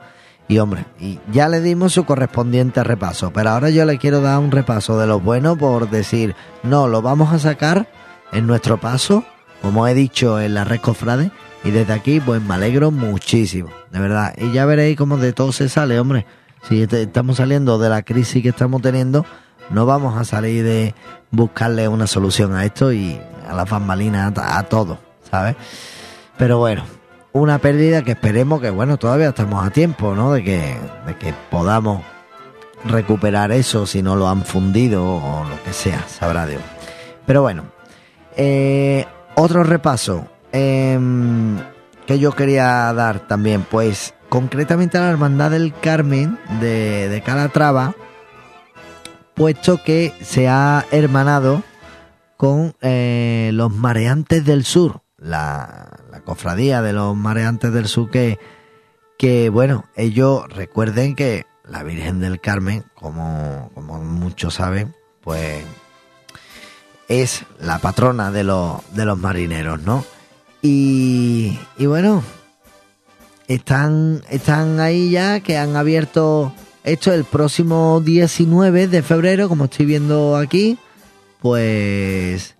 Y 0.49 0.59
hombre, 0.59 0.85
y 0.99 1.19
ya 1.31 1.49
le 1.49 1.59
dimos 1.59 1.93
su 1.93 2.05
correspondiente 2.05 2.83
repaso, 2.83 3.31
pero 3.33 3.49
ahora 3.49 3.69
yo 3.69 3.83
le 3.83 3.97
quiero 3.97 4.21
dar 4.21 4.39
un 4.39 4.51
repaso 4.51 4.97
de 4.97 5.05
lo 5.05 5.19
bueno 5.19 5.57
por 5.57 5.89
decir, 5.89 6.35
no, 6.63 6.87
lo 6.87 7.01
vamos 7.01 7.33
a 7.33 7.39
sacar 7.39 7.89
en 8.31 8.47
nuestro 8.47 8.79
paso, 8.79 9.25
como 9.61 9.87
he 9.87 9.93
dicho 9.93 10.39
en 10.39 10.53
la 10.53 10.63
red 10.63 10.79
cofrade, 10.79 11.31
y 11.65 11.71
desde 11.71 11.91
aquí 11.91 12.21
pues 12.21 12.41
me 12.41 12.53
alegro 12.53 12.91
muchísimo, 12.91 13.69
de 13.91 13.99
verdad. 13.99 14.33
Y 14.37 14.53
ya 14.53 14.65
veréis 14.65 14.95
cómo 14.95 15.17
de 15.17 15.33
todo 15.33 15.51
se 15.51 15.67
sale, 15.67 15.99
hombre. 15.99 16.25
Si 16.63 16.81
estamos 16.81 17.37
saliendo 17.37 17.77
de 17.77 17.89
la 17.89 18.03
crisis 18.03 18.41
que 18.41 18.49
estamos 18.49 18.81
teniendo, 18.81 19.25
no 19.69 19.85
vamos 19.85 20.17
a 20.17 20.23
salir 20.23 20.63
de 20.63 20.95
buscarle 21.29 21.89
una 21.89 22.07
solución 22.07 22.55
a 22.55 22.63
esto 22.63 22.93
y 22.93 23.19
a 23.49 23.53
las 23.53 23.69
bambalinas, 23.69 24.37
a, 24.37 24.59
a 24.59 24.63
todo, 24.63 24.97
¿sabes? 25.29 25.57
Pero 26.37 26.57
bueno, 26.57 26.83
una 27.33 27.59
pérdida 27.59 28.03
que 28.03 28.11
esperemos 28.11 28.61
que, 28.61 28.69
bueno, 28.69 28.97
todavía 28.97 29.29
estamos 29.29 29.65
a 29.65 29.69
tiempo, 29.69 30.15
¿no? 30.15 30.33
De 30.33 30.43
que, 30.43 30.77
de 31.05 31.15
que 31.17 31.33
podamos 31.49 32.01
recuperar 32.85 33.51
eso 33.51 33.85
si 33.85 34.01
no 34.01 34.15
lo 34.15 34.27
han 34.27 34.43
fundido 34.43 35.03
o 35.05 35.43
lo 35.43 35.63
que 35.63 35.73
sea, 35.73 36.07
sabrá 36.07 36.45
Dios. 36.45 36.61
Pero 37.25 37.41
bueno, 37.41 37.63
eh, 38.35 39.05
otro 39.35 39.63
repaso 39.63 40.27
eh, 40.51 40.99
que 42.05 42.19
yo 42.19 42.31
quería 42.31 42.91
dar 42.93 43.19
también, 43.27 43.65
pues 43.69 44.13
concretamente 44.29 44.97
a 44.97 45.01
la 45.01 45.09
Hermandad 45.09 45.51
del 45.51 45.73
Carmen 45.73 46.39
de, 46.59 47.09
de 47.09 47.21
Calatrava, 47.21 47.95
puesto 49.33 49.83
que 49.83 50.13
se 50.21 50.47
ha 50.47 50.85
hermanado 50.91 51.63
con 52.37 52.75
eh, 52.81 53.51
los 53.53 53.73
mareantes 53.73 54.45
del 54.45 54.63
sur, 54.63 55.01
la, 55.17 55.89
cofradía 56.27 56.81
de 56.81 56.91
los 56.91 57.15
mareantes 57.15 57.71
del 57.71 57.87
sur 57.87 58.11
que, 58.11 58.37
que 59.17 59.47
bueno, 59.47 59.85
ellos 59.95 60.43
recuerden 60.49 61.15
que 61.15 61.45
la 61.63 61.83
Virgen 61.83 62.19
del 62.19 62.41
Carmen, 62.41 62.83
como, 62.95 63.71
como 63.73 64.03
muchos 64.03 64.55
saben, 64.55 64.93
pues 65.21 65.63
es 67.07 67.45
la 67.61 67.79
patrona 67.79 68.29
de 68.29 68.43
los, 68.43 68.81
de 68.93 69.05
los 69.05 69.17
marineros, 69.17 69.81
¿no? 69.83 70.03
Y, 70.61 71.57
y 71.77 71.85
bueno, 71.85 72.21
están, 73.47 74.21
están 74.29 74.81
ahí 74.81 75.11
ya 75.11 75.39
que 75.39 75.55
han 75.55 75.77
abierto 75.77 76.53
esto 76.83 77.13
el 77.13 77.23
próximo 77.23 78.01
19 78.01 78.89
de 78.89 79.01
febrero, 79.01 79.47
como 79.47 79.65
estoy 79.65 79.85
viendo 79.85 80.35
aquí, 80.35 80.77
pues 81.39 82.56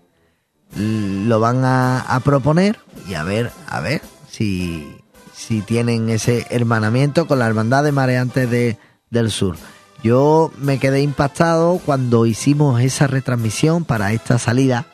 lo 0.76 1.40
van 1.40 1.64
a, 1.64 2.20
proponer 2.24 2.78
y 3.08 3.14
a 3.14 3.22
ver, 3.22 3.50
a 3.68 3.80
ver 3.80 4.02
si, 4.30 4.96
si 5.34 5.62
tienen 5.62 6.08
ese 6.08 6.46
hermanamiento 6.50 7.26
con 7.26 7.38
la 7.38 7.46
Hermandad 7.46 7.84
de 7.84 7.92
Mareantes 7.92 8.50
de, 8.50 8.78
del 9.10 9.30
Sur. 9.30 9.56
Yo 10.02 10.52
me 10.58 10.78
quedé 10.78 11.02
impactado 11.02 11.80
cuando 11.84 12.26
hicimos 12.26 12.80
esa 12.80 13.06
retransmisión 13.06 13.84
para 13.84 14.12
esta 14.12 14.38
salida, 14.38 14.86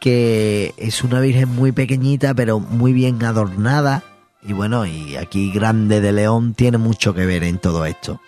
que 0.00 0.74
es 0.76 1.04
una 1.04 1.20
Virgen 1.20 1.48
muy 1.48 1.72
pequeñita 1.72 2.34
pero 2.34 2.58
muy 2.58 2.92
bien 2.92 3.22
adornada. 3.24 4.02
Y 4.42 4.52
bueno, 4.52 4.86
y 4.86 5.16
aquí 5.16 5.52
Grande 5.52 6.00
de 6.00 6.12
León 6.12 6.54
tiene 6.54 6.78
mucho 6.78 7.14
que 7.14 7.26
ver 7.26 7.44
en 7.44 7.58
todo 7.58 7.86
esto. 7.86 8.20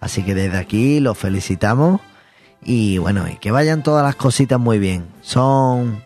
Así 0.00 0.22
que 0.22 0.34
desde 0.34 0.58
aquí 0.58 1.00
los 1.00 1.18
felicitamos 1.18 2.00
Y 2.64 2.98
bueno, 2.98 3.28
y 3.28 3.36
que 3.36 3.50
vayan 3.50 3.82
todas 3.82 4.04
las 4.04 4.16
cositas 4.16 4.58
muy 4.58 4.78
bien. 4.78 5.06
Son, 5.20 6.02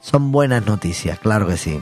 son 0.00 0.32
buenas 0.32 0.66
noticias, 0.66 1.18
claro 1.18 1.46
que 1.46 1.56
sí. 1.56 1.80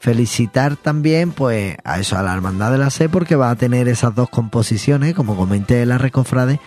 Felicitar 0.00 0.76
también, 0.76 1.32
pues, 1.32 1.76
a 1.84 1.98
eso, 1.98 2.18
a 2.18 2.22
la 2.22 2.34
Hermandad 2.34 2.72
de 2.72 2.78
la 2.78 2.90
C, 2.90 3.08
porque 3.08 3.36
va 3.36 3.50
a 3.50 3.56
tener 3.56 3.88
esas 3.88 4.14
dos 4.14 4.28
composiciones, 4.28 5.14
como 5.14 5.36
comenté 5.36 5.82
en 5.82 5.88
la 5.90 5.98
Recofrade, 5.98 6.60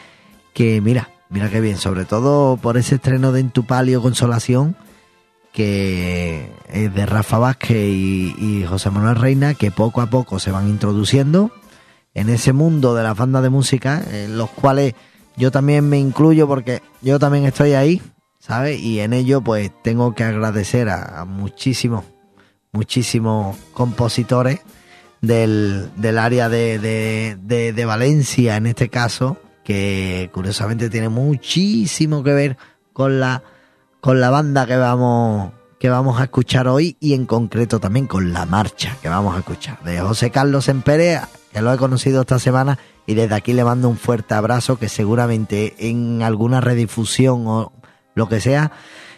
que 0.54 0.82
mira, 0.82 1.10
mira 1.30 1.50
qué 1.50 1.62
bien, 1.62 1.78
sobre 1.78 2.06
todo 2.06 2.58
por 2.58 2.78
ese 2.78 2.96
estreno 2.96 3.32
de 3.32 3.42
Entupalio 3.42 4.02
Consolación, 4.02 4.76
que 5.54 6.52
es 6.72 6.94
de 6.94 7.06
Rafa 7.06 7.38
Vázquez 7.38 7.90
y, 7.90 8.36
y 8.40 8.66
José 8.68 8.90
Manuel 8.90 9.16
Reina, 9.16 9.54
que 9.54 9.70
poco 9.70 10.02
a 10.02 10.10
poco 10.10 10.40
se 10.40 10.52
van 10.52 10.68
introduciendo 10.68 11.52
en 12.14 12.30
ese 12.30 12.54
mundo 12.54 12.96
de 12.96 13.04
las 13.04 13.16
bandas 13.16 13.44
de 13.44 13.50
música, 13.50 14.02
en 14.12 14.38
los 14.38 14.50
cuales 14.50 14.96
yo 15.38 15.52
también 15.52 15.88
me 15.88 16.00
incluyo 16.00 16.48
porque 16.48 16.82
yo 17.02 17.20
también 17.20 17.46
estoy 17.46 17.74
ahí, 17.74 18.02
¿sabes? 18.40 18.80
Y 18.82 19.00
en 19.00 19.14
ello 19.14 19.42
pues 19.42 19.72
tengo 19.84 20.16
que 20.16 20.24
agradecer 20.24 20.90
a, 20.90 21.24
muchísimos, 21.26 22.04
muchísimos 22.72 23.56
compositores 23.72 24.62
del, 25.22 25.92
del 25.96 26.18
área 26.18 26.50
de, 26.50 26.80
de, 26.80 27.74
de, 27.74 27.86
Valencia, 27.86 28.58
en 28.58 28.66
este 28.66 28.90
caso, 28.90 29.38
que 29.64 30.30
curiosamente 30.34 30.90
tiene 30.90 31.10
muchísimo 31.10 32.24
que 32.24 32.34
ver 32.34 32.58
con 32.92 33.20
la, 33.20 33.44
con 34.00 34.20
la 34.20 34.32
banda 34.32 34.66
que 34.66 34.78
vamos, 34.78 35.52
que 35.80 35.90
vamos 35.90 36.20
a 36.20 36.24
escuchar 36.24 36.68
hoy 36.68 36.98
y 37.00 37.14
en 37.14 37.28
concreto 37.28 37.80
también 37.80 38.08
con 38.08 38.34
la 38.34 38.48
marcha 38.48 38.98
que 39.04 39.10
vamos 39.10 39.36
a 39.36 39.40
escuchar 39.40 39.84
de 39.84 40.00
José 40.00 40.32
Carlos 40.32 40.68
Emperea, 40.68 41.30
que 41.52 41.62
lo 41.62 41.72
he 41.72 41.78
conocido 41.78 42.22
esta 42.22 42.40
semana 42.40 42.80
y 43.08 43.16
desde 43.16 43.34
aquí 43.34 43.54
le 43.54 43.64
mando 43.64 43.90
un 43.90 43.98
fuerte 43.98 44.36
abrazo 44.36 44.78
que 44.78 44.90
seguramente 44.90 45.76
en 45.80 46.22
alguna 46.22 46.62
redifusión 46.62 47.48
o 47.48 47.72
lo 48.14 48.28
que 48.28 48.42
sea 48.42 48.74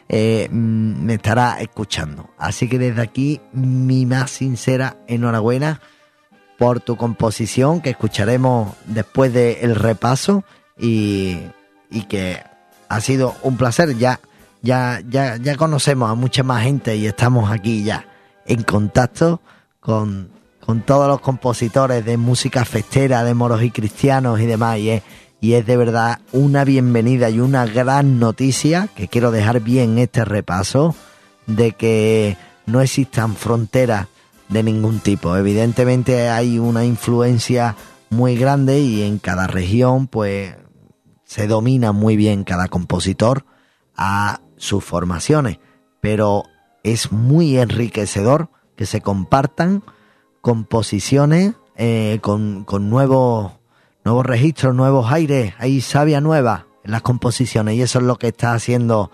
eh, 0.07 0.47
mm, 0.49 1.03
me 1.03 1.15
estará 1.15 1.59
escuchando. 1.59 2.29
Así 2.37 2.69
que 2.69 2.77
desde 2.77 3.01
aquí 3.01 3.41
mi 3.51 4.05
más 4.05 4.29
sincera 4.29 4.97
enhorabuena 5.07 5.81
por 6.59 6.81
tu 6.81 6.97
composición 6.97 7.81
que 7.81 7.89
escucharemos 7.89 8.75
después 8.85 9.33
del 9.33 9.75
repaso 9.75 10.43
y, 10.77 11.39
y 11.89 12.03
que 12.03 12.43
ha 12.89 13.01
sido 13.01 13.35
un 13.41 13.57
placer. 13.57 13.97
Ya, 13.97 14.19
ya, 14.61 15.01
ya, 15.07 15.37
ya 15.37 15.55
conocemos 15.55 16.11
a 16.11 16.15
mucha 16.15 16.43
más 16.43 16.63
gente 16.63 16.95
y 16.95 17.07
estamos 17.07 17.51
aquí 17.51 17.83
ya 17.83 18.05
en 18.45 18.61
contacto 18.63 19.41
con 19.79 20.38
con 20.70 20.82
todos 20.82 21.07
los 21.07 21.20
compositores 21.20 22.05
de 22.05 22.17
música 22.17 22.63
festera, 22.63 23.24
de 23.24 23.34
moros 23.34 23.63
y 23.63 23.72
cristianos 23.72 24.39
y 24.39 24.45
demás. 24.45 24.78
Y 24.78 24.91
es, 24.91 25.03
y 25.41 25.53
es 25.53 25.65
de 25.65 25.76
verdad 25.76 26.20
una 26.32 26.63
bienvenida 26.63 27.32
y 27.32 27.39
una 27.39 27.65
gran 27.65 28.20
noticia 28.20 28.88
que 28.95 29.07
quiero 29.07 29.32
dejar 29.32 29.61
bien 29.61 29.97
este 29.97 30.26
repaso 30.26 30.93
de 31.47 31.72
que 31.72 32.38
no 32.67 32.82
existan 32.82 33.36
fronteras 33.36 34.09
de 34.49 34.61
ningún 34.61 34.99
tipo. 34.99 35.36
Evidentemente 35.36 36.30
hay 36.30 36.59
una 36.59 36.86
influencia 36.86 37.76
muy 38.11 38.36
grande 38.36 38.80
y 38.80 39.01
en 39.01 39.17
cada 39.17 39.47
región 39.47 40.05
pues 40.05 40.55
se 41.24 41.47
domina 41.47 41.93
muy 41.93 42.15
bien 42.15 42.43
cada 42.43 42.67
compositor 42.67 43.43
a 43.97 44.41
sus 44.57 44.84
formaciones, 44.84 45.57
pero 45.99 46.43
es 46.84 47.11
muy 47.11 47.57
enriquecedor 47.57 48.51
que 48.76 48.86
se 48.86 49.01
compartan 49.01 49.82
composiciones 50.41 51.53
eh, 51.75 52.19
con, 52.21 52.63
con 52.63 52.89
nuevos, 52.89 53.53
nuevos 54.03 54.25
registros, 54.25 54.75
nuevos 54.75 55.11
aires, 55.11 55.53
hay 55.59 55.81
sabia 55.81 56.21
nueva 56.21 56.67
en 56.83 56.91
las 56.91 57.01
composiciones 57.01 57.75
y 57.75 57.81
eso 57.81 57.99
es 57.99 58.05
lo 58.05 58.17
que 58.17 58.27
está 58.27 58.53
haciendo 58.53 59.11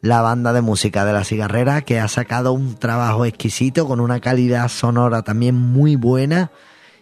la 0.00 0.20
banda 0.22 0.52
de 0.52 0.60
música 0.60 1.04
de 1.04 1.12
la 1.12 1.24
cigarrera 1.24 1.82
que 1.82 1.98
ha 1.98 2.08
sacado 2.08 2.52
un 2.52 2.76
trabajo 2.76 3.24
exquisito 3.24 3.86
con 3.86 4.00
una 4.00 4.20
calidad 4.20 4.68
sonora 4.68 5.22
también 5.22 5.54
muy 5.54 5.96
buena 5.96 6.50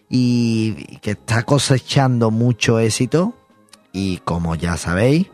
y 0.08 0.98
que 0.98 1.12
está 1.12 1.42
cosechando 1.42 2.30
mucho 2.30 2.78
éxito. 2.78 3.34
Y 3.92 4.18
como 4.18 4.54
ya 4.54 4.76
sabéis, 4.76 5.30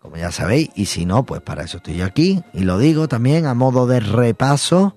como 0.00 0.16
ya 0.16 0.32
sabéis, 0.32 0.70
y 0.74 0.86
si 0.86 1.06
no, 1.06 1.24
pues 1.24 1.40
para 1.40 1.64
eso 1.64 1.78
estoy 1.78 1.96
yo 1.96 2.04
aquí. 2.04 2.42
Y 2.52 2.60
lo 2.60 2.78
digo 2.78 3.08
también 3.08 3.46
a 3.46 3.54
modo 3.54 3.86
de 3.86 4.00
repaso 4.00 4.96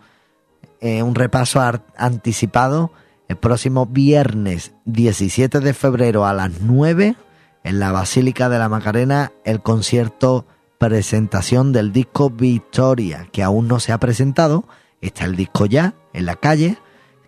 eh, 0.86 1.02
un 1.02 1.16
repaso 1.16 1.62
anticipado. 1.98 2.92
El 3.28 3.38
próximo 3.38 3.88
viernes 3.88 4.74
17 4.86 5.60
de 5.60 5.74
febrero 5.74 6.28
a 6.28 6.34
las 6.34 6.62
9 6.62 7.16
en 7.64 7.80
la 7.80 7.92
Basílica 7.92 8.50
de 8.50 8.60
la 8.60 8.70
Macarena 8.70 9.32
el 9.46 9.64
concierto 9.64 10.46
presentación 10.78 11.72
del 11.72 11.92
disco 11.92 12.30
Victoria, 12.30 13.28
que 13.32 13.42
aún 13.42 13.68
no 13.68 13.80
se 13.80 13.94
ha 13.94 13.98
presentado, 13.98 14.66
está 15.02 15.26
el 15.26 15.36
disco 15.36 15.66
ya 15.66 15.96
en 16.14 16.28
la 16.28 16.36
calle, 16.36 16.78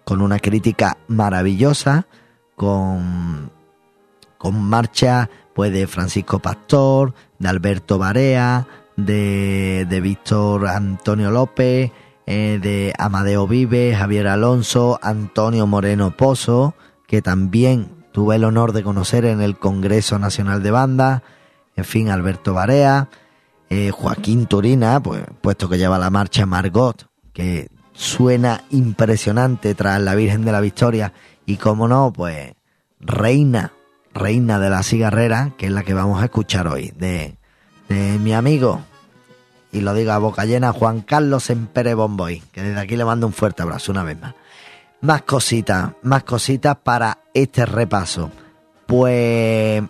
con 0.04 0.22
una 0.22 0.38
crítica 0.38 1.00
maravillosa, 1.08 2.06
con, 2.56 3.52
con 4.38 4.62
marcha 4.62 5.32
pues 5.56 5.74
de 5.74 5.88
Francisco 5.88 6.38
Pastor, 6.38 7.16
de 7.40 7.48
Alberto 7.50 7.98
Barea, 7.98 8.68
de, 8.98 9.88
de 9.90 10.00
Víctor 10.00 10.68
Antonio 10.68 11.32
López, 11.32 11.92
eh, 12.30 12.60
de 12.62 12.94
Amadeo 12.98 13.48
Vive, 13.48 13.96
Javier 13.96 14.28
Alonso, 14.28 15.00
Antonio 15.02 15.66
Moreno 15.66 16.16
Pozo, 16.16 16.76
que 17.08 17.22
también 17.22 18.06
tuve 18.12 18.36
el 18.36 18.44
honor 18.44 18.74
de 18.74 18.84
conocer 18.84 19.24
en 19.24 19.40
el 19.42 19.58
Congreso 19.58 20.20
Nacional 20.20 20.62
de 20.62 20.72
Banda, 20.72 21.24
en 21.78 21.86
fin, 21.86 22.10
Alberto 22.10 22.54
Barea, 22.54 23.08
eh, 23.70 23.92
Joaquín 23.92 24.46
Turina, 24.46 25.02
pues, 25.02 25.24
puesto 25.40 25.70
que 25.70 25.78
lleva 25.78 25.98
la 25.98 26.10
marcha 26.10 26.46
Margot, 26.46 27.08
que 27.32 27.70
suena 27.94 28.66
impresionante 28.72 29.74
tras 29.74 30.02
la 30.02 30.14
Virgen 30.14 30.44
de 30.44 30.52
la 30.52 30.60
Victoria, 30.60 31.14
y 31.46 31.56
como 31.56 31.88
no, 31.88 32.12
pues 32.12 32.56
Reina, 33.00 33.72
Reina 34.14 34.60
de 34.60 34.70
la 34.70 34.84
Cigarrera, 34.84 35.54
que 35.58 35.68
es 35.68 35.72
la 35.72 35.84
que 35.84 35.94
vamos 35.94 36.22
a 36.22 36.26
escuchar 36.26 36.68
hoy, 36.68 36.92
de, 36.98 37.38
de 37.88 38.20
mi 38.20 38.34
amigo 38.34 38.82
y 39.78 39.82
lo 39.82 39.94
digo 39.94 40.12
a 40.12 40.18
boca 40.18 40.46
llena, 40.46 40.74
Juan 40.74 41.02
Carlos 41.02 41.50
Empere 41.50 41.94
Bomboy, 41.94 42.42
que 42.52 42.64
desde 42.64 42.80
aquí 42.80 42.96
le 42.96 43.06
mando 43.06 43.28
un 43.28 43.34
fuerte 43.34 43.62
abrazo 43.62 43.92
una 43.92 44.04
vez 44.04 44.20
más. 44.20 44.34
Más 45.02 45.22
cositas, 45.22 45.92
más 46.02 46.24
cositas 46.24 46.78
para 46.78 47.20
este 47.34 47.66
repaso. 47.66 48.32
Pues 48.88 49.84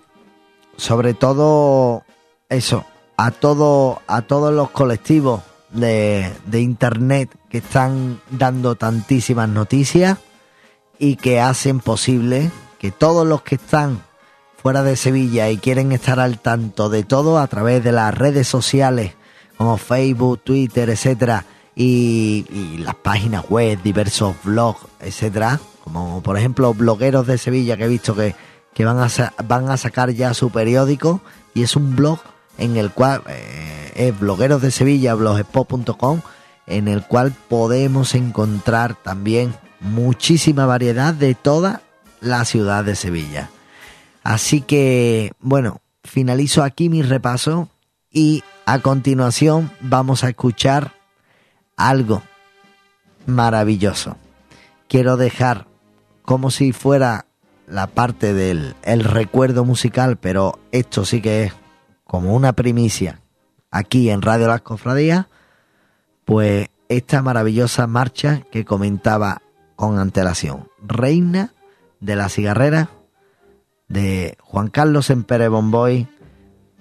sobre 0.76 1.14
todo 1.14 2.04
eso, 2.50 2.86
a 3.16 3.32
todo, 3.32 4.02
a 4.08 4.24
todos 4.24 4.54
los 4.54 4.72
colectivos 4.72 5.42
de, 5.72 6.34
de 6.46 6.62
internet 6.62 7.34
que 7.50 7.60
están 7.60 8.20
dando 8.30 8.76
tantísimas 8.76 9.48
noticias 9.48 10.18
y 11.00 11.16
que 11.16 11.40
hacen 11.40 11.80
posible 11.80 12.52
que 12.80 12.92
todos 12.92 13.26
los 13.26 13.42
que 13.42 13.56
están 13.56 14.02
fuera 14.62 14.84
de 14.84 14.98
Sevilla 14.98 15.50
y 15.50 15.58
quieren 15.58 15.94
estar 15.94 16.20
al 16.20 16.40
tanto 16.40 16.90
de 16.90 17.04
todo 17.04 17.40
a 17.40 17.48
través 17.48 17.84
de 17.84 17.94
las 17.94 18.14
redes 18.14 18.48
sociales 18.50 19.14
como 19.58 19.78
Facebook, 19.78 20.41
Twitter, 20.43 20.89
etcétera, 20.89 21.45
y, 21.76 22.78
las 22.80 22.95
páginas 22.95 23.45
web, 23.49 23.80
diversos 23.84 24.36
blogs, 24.43 24.82
etcétera, 24.99 25.60
como 25.84 26.22
por 26.22 26.38
ejemplo 26.38 26.74
blogueros 26.74 27.28
de 27.28 27.38
Sevilla 27.38 27.78
que 27.78 27.86
he 27.86 27.88
visto 27.88 28.16
que, 28.16 28.36
que 28.74 28.86
van, 28.86 28.99
a, 28.99 29.10
van 29.45 29.70
a 29.70 29.78
sacar 29.78 30.12
ya 30.12 30.34
su 30.34 30.49
periódico 30.49 31.22
y 31.53 31.64
es 31.64 31.76
un 31.76 31.95
blog 31.95 32.20
en 32.58 32.78
el 32.78 32.91
cual 32.91 33.22
eh, 33.28 33.91
es 33.95 34.20
blogueros 34.20 34.62
de 34.62 34.72
Sevilla, 34.72 35.14
blogspot.com, 35.16 36.22
en 36.66 36.88
el 36.88 37.03
cual 37.03 37.34
podemos 37.47 38.16
encontrar 38.16 38.95
también 38.95 39.53
muchísima 39.80 40.66
variedad 40.66 41.14
de 41.14 41.36
toda 41.36 41.82
la 42.20 42.45
ciudad 42.45 42.84
de 42.84 42.95
Sevilla. 42.95 43.49
Así 44.24 44.62
que, 44.62 45.32
bueno, 45.39 45.82
finalizo 46.03 46.64
aquí 46.64 46.89
mi 46.89 47.01
repaso 47.01 47.70
y 48.18 48.43
a 48.65 48.80
continuación 48.80 49.70
vamos 49.80 50.24
a 50.24 50.30
escuchar 50.30 50.93
algo 51.76 52.24
maravilloso. 53.28 54.18
Quiero 54.88 55.18
dejar 55.18 55.68
como 56.24 56.49
si 56.49 56.72
fuera 56.74 57.28
la 57.68 57.86
parte 57.86 58.34
del 58.34 58.76
el 58.82 59.03
recuerdo 59.03 59.65
musical, 59.65 60.18
pero 60.18 60.57
esto 60.72 61.05
sí 61.05 61.22
que 61.22 61.43
es 61.43 61.53
como 62.05 62.34
una 62.34 62.53
primicia 62.53 63.22
aquí 63.70 64.09
en 64.09 64.24
Radio 64.24 64.47
Las 64.47 64.61
Cofradías, 64.61 65.28
pues 66.26 66.70
esta 66.89 67.22
maravillosa 67.22 67.86
marcha 67.86 68.41
que 68.51 68.65
comentaba 68.65 69.43
con 69.76 69.99
antelación, 69.99 70.70
Reina 70.82 71.53
de 71.99 72.15
la 72.15 72.30
Cigarrera 72.30 72.89
de 73.88 74.39
Juan 74.41 74.70
Carlos 74.70 75.11
Empere 75.11 75.49
Bomboy 75.49 76.07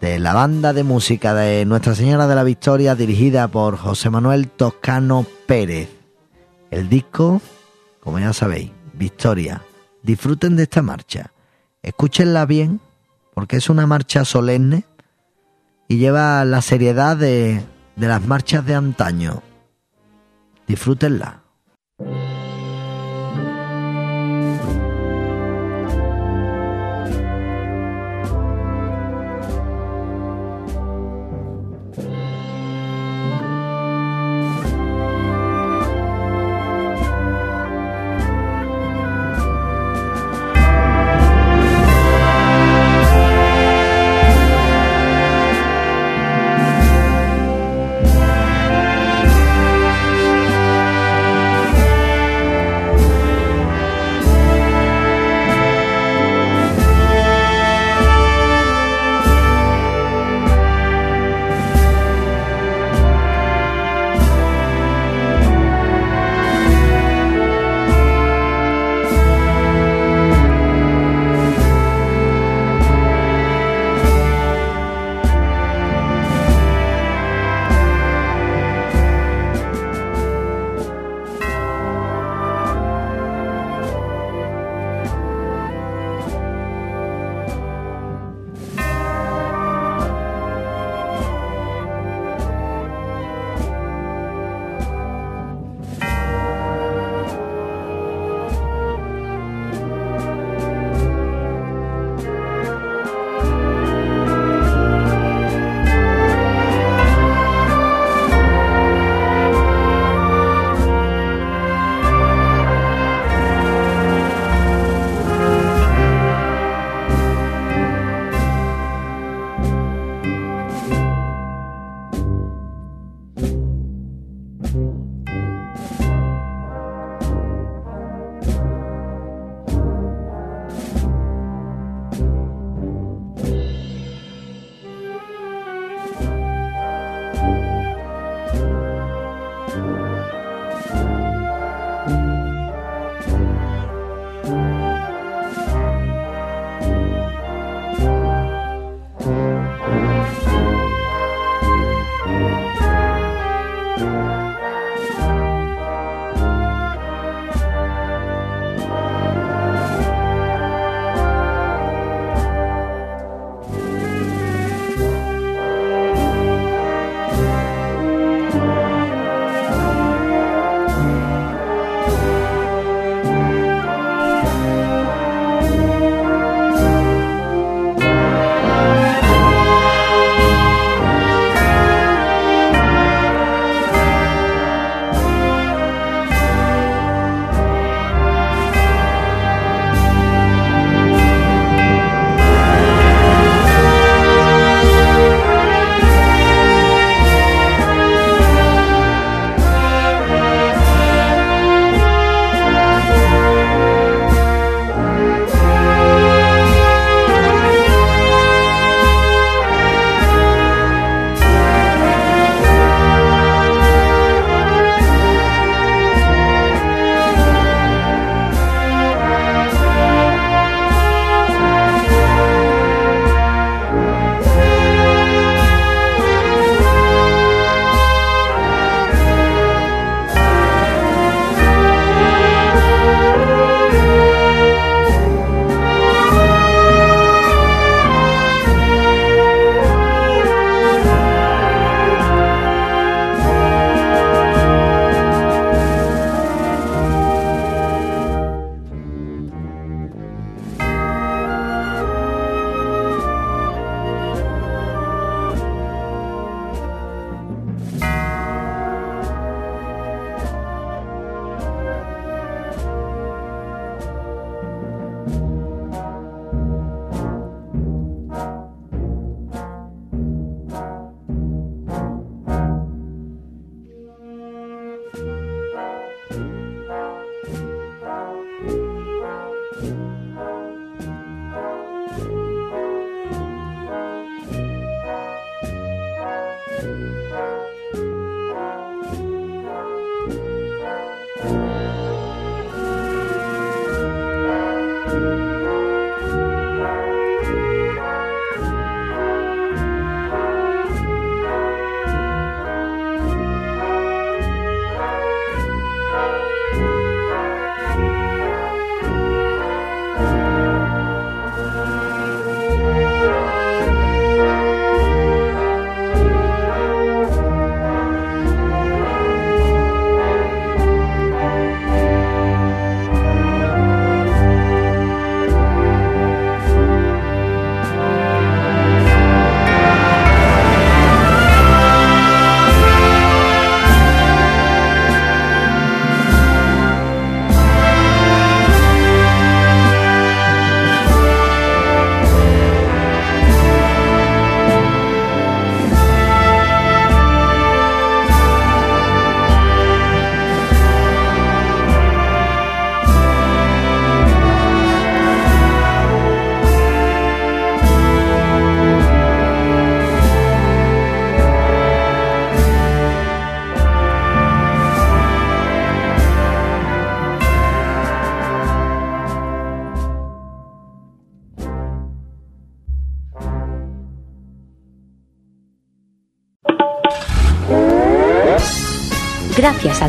de 0.00 0.18
la 0.18 0.34
banda 0.34 0.72
de 0.72 0.84
música 0.84 1.34
de 1.34 1.64
Nuestra 1.64 1.94
Señora 1.94 2.26
de 2.26 2.34
la 2.34 2.44
Victoria 2.44 2.94
dirigida 2.94 3.48
por 3.48 3.76
José 3.76 4.10
Manuel 4.10 4.48
Toscano 4.48 5.26
Pérez. 5.46 5.88
El 6.70 6.88
disco, 6.88 7.40
como 8.00 8.18
ya 8.18 8.32
sabéis, 8.32 8.70
Victoria. 8.92 9.62
Disfruten 10.02 10.56
de 10.56 10.64
esta 10.64 10.82
marcha. 10.82 11.32
Escúchenla 11.82 12.44
bien, 12.46 12.80
porque 13.34 13.56
es 13.56 13.70
una 13.70 13.86
marcha 13.86 14.24
solemne 14.24 14.84
y 15.88 15.98
lleva 15.98 16.44
la 16.44 16.60
seriedad 16.62 17.16
de, 17.16 17.62
de 17.96 18.08
las 18.08 18.24
marchas 18.26 18.66
de 18.66 18.74
antaño. 18.74 19.42
Disfrútenla. 20.66 21.42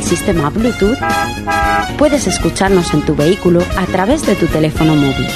Sistema 0.07 0.49
Bluetooth, 0.49 0.97
puedes 1.97 2.27
escucharnos 2.27 2.93
en 2.93 3.01
tu 3.01 3.15
vehículo 3.15 3.61
a 3.77 3.85
través 3.85 4.25
de 4.25 4.35
tu 4.35 4.47
teléfono 4.47 4.95
móvil. 4.95 5.27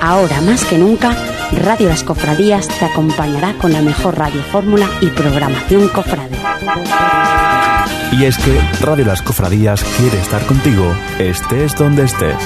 Ahora 0.00 0.40
más 0.40 0.64
que 0.64 0.76
nunca, 0.78 1.16
Radio 1.52 1.88
Las 1.88 2.02
Cofradías 2.02 2.66
te 2.66 2.84
acompañará 2.84 3.54
con 3.54 3.72
la 3.72 3.82
mejor 3.82 4.18
radio 4.18 4.42
fórmula 4.42 4.88
y 5.00 5.06
programación 5.08 5.88
cofrade. 5.88 6.36
Y 8.18 8.24
es 8.24 8.36
que 8.38 8.60
Radio 8.80 9.04
Las 9.04 9.22
Cofradías 9.22 9.84
quiere 9.98 10.18
estar 10.20 10.44
contigo, 10.46 10.92
estés 11.18 11.76
donde 11.76 12.04
estés. 12.04 12.36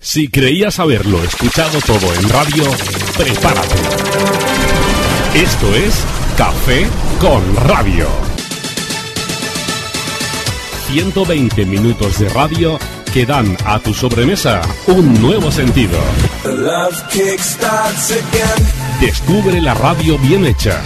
Si 0.00 0.28
creías 0.28 0.78
haberlo 0.78 1.22
escuchado 1.22 1.80
todo 1.80 2.14
en 2.14 2.28
radio, 2.30 2.64
prepárate. 3.16 3.76
Esto 5.34 5.74
es 5.74 6.04
Café 6.36 6.86
con 7.20 7.42
Radio. 7.66 8.06
120 10.88 11.66
minutos 11.66 12.18
de 12.18 12.28
radio 12.28 12.78
que 13.12 13.26
dan 13.26 13.56
a 13.64 13.78
tu 13.78 13.92
sobremesa 13.92 14.60
un 14.86 15.20
nuevo 15.20 15.50
sentido. 15.50 15.98
Descubre 19.00 19.60
la 19.60 19.74
radio 19.74 20.18
bien 20.18 20.46
hecha. 20.46 20.80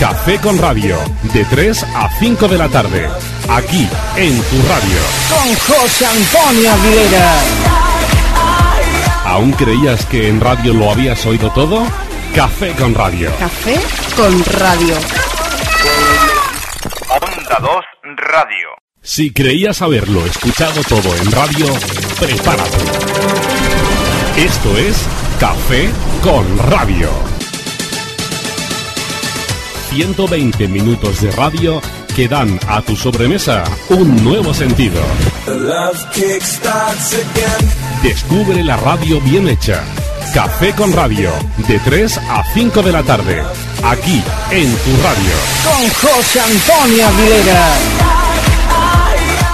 Café 0.00 0.38
con 0.38 0.58
Radio, 0.58 0.96
de 1.32 1.44
3 1.44 1.84
a 1.94 2.10
5 2.18 2.48
de 2.48 2.58
la 2.58 2.68
tarde, 2.68 3.08
aquí 3.48 3.88
en 4.16 4.36
tu 4.42 4.56
radio. 4.68 5.00
Con 5.30 5.54
José 5.54 6.06
Antonio 6.06 6.72
Aguilera. 6.72 7.40
¿Aún 9.24 9.52
creías 9.52 10.04
que 10.06 10.28
en 10.28 10.40
radio 10.40 10.74
lo 10.74 10.90
habías 10.90 11.24
oído 11.24 11.50
todo? 11.52 11.86
Café 12.34 12.72
con 12.72 12.94
Radio. 12.94 13.30
Café 13.38 13.78
con 14.16 14.44
Radio. 14.44 15.35
Onda 17.46 17.58
2 17.60 18.16
Radio. 18.16 18.68
Si 19.02 19.32
creías 19.32 19.80
haberlo 19.80 20.24
escuchado 20.26 20.82
todo 20.88 21.14
en 21.16 21.30
radio, 21.30 21.66
prepárate. 22.18 22.76
Esto 24.36 24.76
es 24.76 25.06
Café 25.38 25.90
con 26.22 26.58
Radio. 26.70 27.08
120 29.90 30.66
minutos 30.66 31.20
de 31.20 31.30
radio 31.32 31.80
que 32.16 32.26
dan 32.26 32.58
a 32.66 32.82
tu 32.82 32.96
sobremesa 32.96 33.62
un 33.90 34.24
nuevo 34.24 34.52
sentido. 34.52 35.00
Descubre 38.02 38.64
la 38.64 38.76
radio 38.76 39.20
bien 39.20 39.48
hecha. 39.48 39.84
Café 40.34 40.72
con 40.74 40.92
Radio, 40.92 41.30
de 41.66 41.78
3 41.78 42.18
a 42.18 42.44
5 42.52 42.82
de 42.82 42.92
la 42.92 43.02
tarde, 43.02 43.42
aquí 43.84 44.22
en 44.50 44.76
tu 44.76 44.90
radio. 45.02 45.34
Con 45.64 45.88
José 45.88 46.40
Antonio 46.40 47.06
Aguilera. 47.08 47.74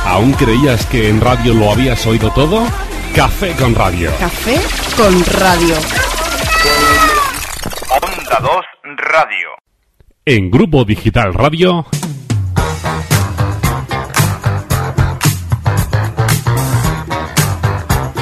¿Aún 0.06 0.32
creías 0.32 0.84
que 0.86 1.08
en 1.08 1.20
radio 1.20 1.54
lo 1.54 1.70
habías 1.70 2.04
oído 2.06 2.30
todo? 2.32 2.66
Café 3.14 3.52
con 3.52 3.74
Radio. 3.74 4.10
Café 4.18 4.60
con 4.96 5.24
Radio. 5.24 5.76
Onda 8.02 8.38
2 8.40 8.50
Radio. 8.96 9.48
En 10.24 10.50
Grupo 10.50 10.84
Digital 10.84 11.32
Radio. 11.34 11.86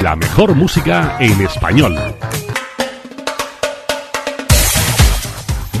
La 0.01 0.15
mejor 0.15 0.55
música 0.55 1.17
en 1.19 1.41
español. 1.41 1.95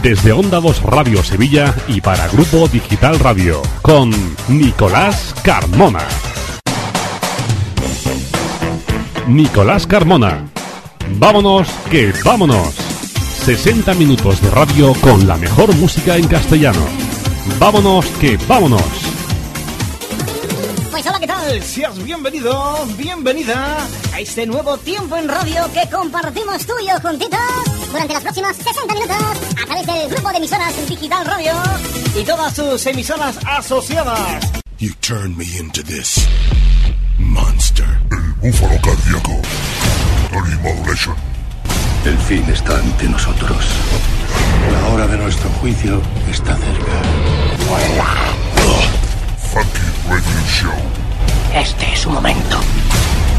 Desde 0.01 0.31
Onda 0.31 0.59
2 0.59 0.81
Radio 0.81 1.23
Sevilla 1.23 1.75
y 1.87 2.01
para 2.01 2.27
Grupo 2.29 2.67
Digital 2.67 3.19
Radio, 3.19 3.61
con 3.83 4.09
Nicolás 4.47 5.35
Carmona. 5.43 6.01
Nicolás 9.27 9.85
Carmona. 9.85 10.49
Vámonos, 11.19 11.67
que 11.91 12.11
vámonos. 12.25 12.73
60 13.45 13.93
minutos 13.93 14.41
de 14.41 14.49
radio 14.49 14.93
con 15.01 15.27
la 15.27 15.37
mejor 15.37 15.75
música 15.75 16.17
en 16.17 16.27
castellano. 16.27 16.83
Vámonos, 17.59 18.07
que 18.19 18.37
vámonos. 18.47 19.20
Pues 20.91 21.07
hola, 21.07 21.19
¿qué 21.19 21.27
tal? 21.27 21.63
Seas 21.63 22.03
bienvenido, 22.03 22.85
bienvenida 22.97 23.77
a 24.13 24.19
este 24.19 24.45
nuevo 24.45 24.77
tiempo 24.77 25.15
en 25.15 25.29
radio 25.29 25.63
que 25.73 25.89
compartimos 25.89 26.65
tú 26.65 26.73
y 26.83 26.87
yo 26.87 26.99
juntitos 26.99 27.39
durante 27.89 28.13
los 28.13 28.23
próximos 28.23 28.57
60 28.57 28.93
minutos 28.93 29.17
a 29.61 29.65
través 29.65 29.87
del 29.87 30.09
grupo 30.09 30.29
de 30.31 30.37
emisoras 30.37 30.89
Digital 30.89 31.25
Radio 31.25 31.53
y 32.13 32.25
todas 32.25 32.53
sus 32.53 32.85
emisoras 32.85 33.37
asociadas. 33.47 34.51
You 34.79 34.91
turned 34.99 35.37
me 35.37 35.45
into 35.57 35.81
this 35.81 36.27
monster. 37.17 37.87
El 38.11 38.51
búfalo 38.51 38.79
cardíaco. 38.81 39.41
Total 40.29 40.59
Modulation. 40.61 41.15
El 42.05 42.17
fin 42.17 42.43
está 42.51 42.77
ante 42.77 43.05
nosotros. 43.07 43.65
La 44.73 44.87
hora 44.89 45.07
de 45.07 45.17
nuestro 45.17 45.49
juicio 45.61 46.01
está 46.29 46.57
cerca. 46.57 47.01
Funky 49.53 49.90
Radio 50.11 50.41
Show. 50.45 50.73
Este 51.55 51.93
es 51.93 51.99
su 51.99 52.09
momento. 52.09 52.59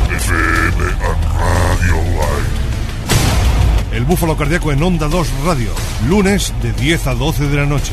FM 0.09 0.85
and 1.05 1.25
Radio 1.39 1.97
Live. 2.13 3.93
El 3.93 4.05
búfalo 4.07 4.39
cardíaco 4.39 4.73
en 4.73 4.83
Onda 4.83 5.07
2 5.07 5.29
Radio. 5.45 5.69
Lunes 6.09 6.55
de 6.63 6.73
10 6.73 7.09
a 7.09 7.15
12 7.15 7.49
de 7.49 7.57
la 7.59 7.67
noche. 7.67 7.93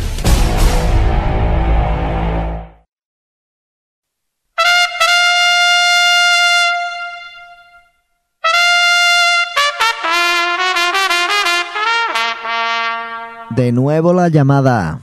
De 13.50 13.74
nuevo 13.74 14.14
la 14.14 14.30
llamada. 14.30 15.02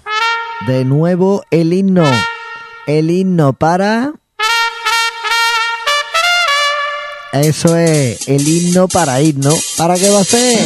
De 0.66 0.86
nuevo 0.86 1.42
el 1.50 1.74
himno. 1.74 2.06
El 2.86 3.10
himno 3.10 3.52
para... 3.52 4.12
Eso 7.32 7.76
es, 7.76 8.28
el 8.28 8.46
himno 8.46 8.86
para 8.86 9.20
himno. 9.20 9.52
¿Para 9.76 9.96
qué 9.96 10.08
va 10.08 10.20
a 10.20 10.24
ser? 10.24 10.64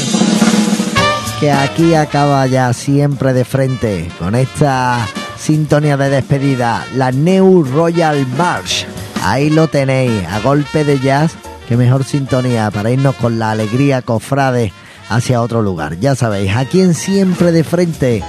Que 1.41 1.51
aquí 1.51 1.95
acaba 1.95 2.47
ya 2.47 2.75
siempre 2.75 3.33
de 3.33 3.47
frente 3.47 4.11
con 4.19 4.35
esta 4.35 5.09
sintonía 5.39 5.97
de 5.97 6.11
despedida, 6.11 6.87
la 6.95 7.11
New 7.11 7.65
Royal 7.65 8.27
March. 8.37 8.87
Ahí 9.23 9.49
lo 9.49 9.69
tenéis, 9.69 10.23
a 10.27 10.41
golpe 10.41 10.85
de 10.85 11.01
jazz. 11.01 11.33
Qué 11.69 11.79
mejor 11.79 12.05
sintonía 12.05 12.71
para 12.71 12.91
irnos 12.91 13.15
con 13.17 13.39
la 13.39 13.53
alegría 13.53 14.03
cofrade 14.03 14.75
hacia 15.09 15.41
otro 15.41 15.63
lugar. 15.63 15.99
Ya 15.99 16.15
sabéis, 16.15 16.55
aquí 16.55 16.83
en 16.83 16.95
Siempre 16.95 17.51
de 17.51 17.65
Frente 17.65 18.23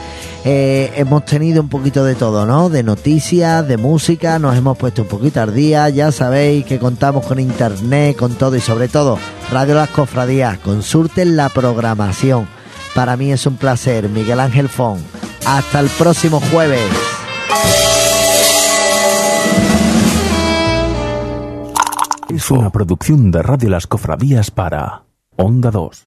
eh, 0.43 0.91
hemos 0.95 1.23
tenido 1.25 1.61
un 1.61 1.69
poquito 1.69 2.03
de 2.03 2.15
todo, 2.15 2.45
¿no? 2.47 2.69
De 2.69 2.81
noticias, 2.81 3.67
de 3.67 3.77
música, 3.77 4.39
nos 4.39 4.57
hemos 4.57 4.77
puesto 4.77 5.03
un 5.03 5.07
poquito 5.07 5.41
al 5.41 5.53
día. 5.53 5.87
Ya 5.89 6.11
sabéis 6.11 6.65
que 6.65 6.79
contamos 6.79 7.25
con 7.25 7.39
internet, 7.39 8.17
con 8.17 8.33
todo 8.33 8.55
y 8.55 8.61
sobre 8.61 8.87
todo 8.87 9.19
Radio 9.51 9.75
Las 9.75 9.89
Cofradías. 9.89 10.57
Consulten 10.59 11.35
la 11.35 11.49
programación. 11.49 12.47
Para 12.95 13.17
mí 13.17 13.31
es 13.31 13.45
un 13.45 13.57
placer, 13.57 14.09
Miguel 14.09 14.39
Ángel 14.39 14.67
Fon. 14.67 14.97
Hasta 15.45 15.79
el 15.79 15.89
próximo 15.89 16.41
jueves. 16.51 16.89
Es 22.29 22.49
una 22.49 22.71
producción 22.71 23.29
de 23.29 23.43
Radio 23.43 23.69
Las 23.69 23.85
Cofradías 23.85 24.49
para 24.49 25.03
Onda 25.35 25.69
2. 25.69 25.99